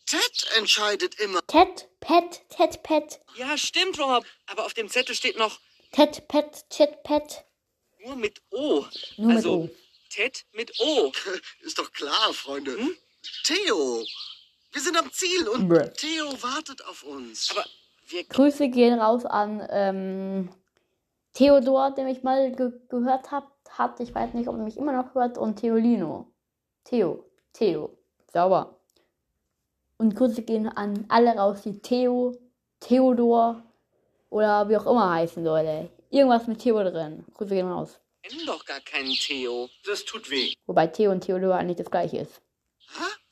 Ted 0.08 0.48
entscheidet 0.56 1.16
immer. 1.20 1.46
Ted, 1.48 1.88
Pet, 2.00 2.42
Ted, 2.50 2.84
Pet. 2.84 3.20
Ja, 3.36 3.58
stimmt, 3.58 4.00
Rob. 4.00 4.26
Aber 4.48 4.66
auf 4.66 4.74
dem 4.74 4.90
Zettel 4.90 5.16
steht 5.16 5.38
noch 5.38 5.60
Ted, 5.92 6.28
Pet, 6.28 6.66
Ted, 6.70 7.04
Pet. 7.04 7.46
nur 8.00 8.16
mit 8.16 8.42
O. 8.50 8.86
Nur 9.18 9.28
mit 9.28 9.38
also 9.38 9.52
O. 9.54 9.70
Ted 10.12 10.46
mit 10.54 10.72
O. 10.82 11.12
Ist 11.62 11.80
doch 11.80 11.92
klar, 11.94 12.34
Freunde. 12.34 12.78
Hm? 12.78 12.96
Theo. 13.46 14.04
Wir 14.74 14.82
sind 14.82 14.98
am 14.98 15.12
Ziel 15.12 15.48
und 15.48 15.70
Bruh. 15.70 15.88
Theo 15.96 16.32
wartet 16.44 16.86
auf 16.86 17.04
uns. 17.04 17.50
Aber 17.52 17.66
wir 18.08 18.26
Grüße 18.26 18.68
gehen 18.70 19.00
raus 19.00 19.26
an 19.26 19.66
ähm, 19.70 20.50
Theodor, 21.34 21.92
den 21.92 22.08
ich 22.08 22.24
mal 22.24 22.54
ge 22.54 22.72
gehört 22.90 23.32
hab, 23.32 23.52
hat. 23.70 24.02
Ich 24.02 24.14
weiß 24.14 24.34
nicht, 24.34 24.50
ob 24.50 24.56
er 24.56 24.64
mich 24.64 24.76
immer 24.76 24.92
noch 24.92 25.16
hört. 25.16 25.38
Und 25.38 25.58
Theolino. 25.58 26.28
Theo. 26.84 27.26
Theo. 27.54 27.98
Sauber. 28.34 28.78
Und 29.98 30.16
Grüße 30.16 30.42
gehen 30.42 30.68
an 30.68 31.06
alle 31.08 31.32
raus, 31.38 31.62
die 31.64 31.80
Theo, 31.80 32.38
Theodor 32.82 33.64
oder 34.30 34.68
wie 34.68 34.76
auch 34.76 34.88
immer 34.88 35.10
heißen, 35.12 35.44
Leute. 35.44 35.90
Irgendwas 36.10 36.48
mit 36.48 36.60
Theo 36.60 36.84
drin. 36.84 37.24
Grüße 37.34 37.54
gehen 37.54 37.72
raus. 37.72 38.02
Kennen 38.24 38.46
doch 38.46 38.66
gar 38.66 38.80
keinen 38.82 39.14
Theo. 39.14 39.70
Das 39.84 40.06
tut 40.06 40.30
weh. 40.30 40.54
Wobei 40.66 40.88
Theo 40.88 41.12
und 41.12 41.22
Theodor 41.22 41.56
eigentlich 41.56 41.78
das 41.78 41.92
gleiche 41.92 42.18
ist. 42.18 42.42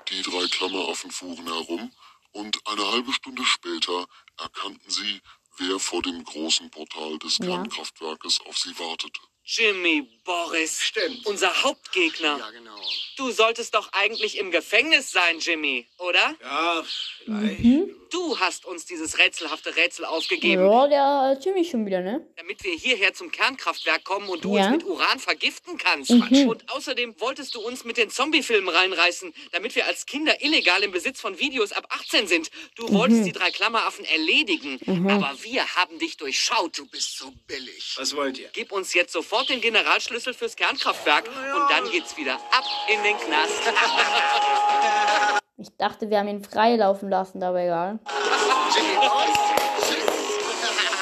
Die 0.10 0.22
drei 0.22 0.48
Klammeraffen 0.48 1.12
fuhren 1.12 1.46
herum 1.46 1.92
und 2.32 2.58
eine 2.66 2.92
halbe 2.92 3.12
Stunde 3.14 3.44
später 3.44 4.08
erkannten 4.40 4.90
sie, 4.90 5.22
wer 5.58 5.78
vor 5.80 6.02
dem 6.02 6.24
großen 6.24 6.72
Portal 6.72 7.20
des 7.20 7.38
Ja. 7.40 7.46
Kernkraftwerkes 7.48 8.40
auf 8.48 8.58
sie 8.58 8.78
wartete. 8.80 9.20
Jimmy 9.44 10.19
Boris. 10.34 10.82
Stimmt. 10.84 11.26
Unser 11.26 11.64
Hauptgegner. 11.64 12.38
ja, 12.38 12.52
genau. 12.52 12.70
Du 13.18 13.32
solltest 13.32 13.74
doch 13.76 13.92
eigentlich 13.94 14.38
im 14.38 14.52
Gefängnis 14.52 15.12
sein, 15.12 15.40
Jimmy, 15.40 15.88
oder? 15.98 16.36
Ja, 16.42 16.84
vielleicht. 17.26 17.60
Mhm. 17.64 17.96
Du 18.12 18.40
hast 18.40 18.66
uns 18.66 18.86
dieses 18.86 19.20
rätselhafte 19.20 19.76
Rätsel 19.76 20.04
aufgegeben, 20.06 20.64
Ja, 20.66 20.88
der 20.88 21.40
Jimmy 21.44 21.64
schon 21.64 21.86
wieder, 21.86 22.02
ne? 22.02 22.26
damit 22.38 22.64
wir 22.64 22.74
hierher 22.74 23.14
zum 23.14 23.30
Kernkraftwerk 23.32 24.04
kommen 24.04 24.30
und 24.30 24.44
du 24.44 24.56
Ja. 24.58 24.64
uns 24.68 24.78
mit 24.78 24.86
Uran 24.86 25.20
vergiften 25.20 25.78
kannst. 25.78 26.10
Mhm. 26.12 26.48
Und 26.48 26.72
außerdem 26.72 27.20
wolltest 27.20 27.54
du 27.54 27.60
uns 27.60 27.84
mit 27.84 27.98
den 27.98 28.10
Zombie-Filmen 28.10 28.70
reinreißen, 28.70 29.32
damit 29.52 29.76
wir 29.76 29.86
als 29.86 30.06
Kinder 30.08 30.42
illegal 30.44 30.82
im 30.84 30.92
Besitz 30.92 31.20
von 31.22 31.38
Videos 31.40 31.72
ab 31.72 31.86
18 31.90 32.28
sind. 32.28 32.50
Du 32.76 32.88
Mhm. 32.88 32.94
wolltest 32.94 33.26
die 33.26 33.32
drei 33.32 33.52
Klammeraffen 33.52 34.06
erledigen, 34.06 34.80
aber 35.10 35.36
wir 35.44 35.76
haben 35.76 36.00
dich 36.00 36.18
durchschaut. 36.18 36.78
Du 36.80 36.88
bist 36.88 37.18
so 37.18 37.32
billig. 37.48 37.94
Was 37.98 38.16
wollt 38.16 38.40
ihr? 38.40 38.50
Gib 38.54 38.72
uns 38.72 38.94
jetzt 38.96 39.12
sofort 39.14 39.50
den 39.50 39.62
Generalschlüssel 39.62 40.19
fürs 40.20 40.56
Kernkraftwerk 40.56 41.26
und 41.28 41.70
dann 41.70 41.90
geht's 41.92 42.16
wieder 42.18 42.36
ab 42.36 42.66
in 42.88 43.04
den 43.04 43.18
Knast. 43.18 43.62
Ich 45.62 45.76
dachte, 45.76 46.10
wir 46.10 46.20
haben 46.20 46.30
ihn 46.30 46.42
freilaufen 46.42 47.10
lassen, 47.10 47.44
aber 47.44 47.60
egal. 47.60 48.00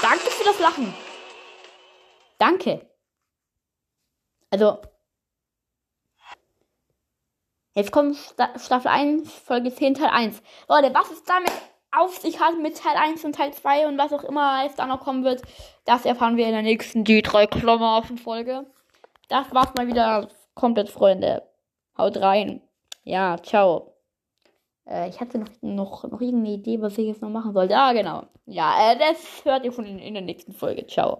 Danke 0.01 0.31
für 0.31 0.43
das 0.45 0.59
Lachen. 0.59 0.91
Danke. 2.39 2.89
Also. 4.49 4.81
Jetzt 7.75 7.91
kommt 7.91 8.17
Sta 8.17 8.57
Staffel 8.57 8.87
1, 8.87 9.31
Folge 9.31 9.71
10, 9.71 9.93
Teil 9.93 10.09
1. 10.09 10.41
Leute, 10.67 10.91
was 10.95 11.11
es 11.11 11.23
damit 11.23 11.51
auf 11.91 12.17
sich 12.17 12.39
hat 12.39 12.57
mit 12.57 12.77
Teil 12.77 12.97
1 12.97 13.23
und 13.25 13.35
Teil 13.35 13.53
2 13.53 13.87
und 13.87 13.99
was 13.99 14.11
auch 14.11 14.23
immer 14.23 14.65
es 14.65 14.75
da 14.75 14.87
noch 14.87 15.01
kommen 15.01 15.23
wird, 15.23 15.43
das 15.85 16.05
erfahren 16.05 16.37
wir 16.37 16.47
in 16.47 16.53
der 16.53 16.63
nächsten 16.63 17.03
Die 17.03 17.21
drei 17.21 17.45
Klammer 17.45 17.97
auf 17.97 18.07
Folge. 18.23 18.65
Das 19.27 19.53
war's 19.53 19.73
mal 19.77 19.87
wieder 19.87 20.27
komplett, 20.55 20.89
Freunde. 20.89 21.43
Haut 21.97 22.17
rein. 22.17 22.61
Ja, 23.03 23.37
ciao. 23.41 23.93
Äh, 24.85 25.09
ich 25.09 25.19
hatte 25.19 25.37
noch, 25.39 25.49
noch, 25.61 26.03
noch 26.03 26.21
irgendeine 26.21 26.55
Idee, 26.55 26.81
was 26.81 26.97
ich 26.97 27.07
jetzt 27.07 27.21
noch 27.21 27.29
machen 27.29 27.53
sollte. 27.53 27.75
Ah, 27.75 27.93
genau. 27.93 28.23
Ja, 28.45 28.91
äh, 28.91 28.97
das 28.97 29.43
hört 29.45 29.65
ihr 29.65 29.71
von 29.71 29.85
in, 29.85 29.99
in 29.99 30.13
der 30.13 30.23
nächsten 30.23 30.53
Folge. 30.53 30.85
Ciao. 30.87 31.15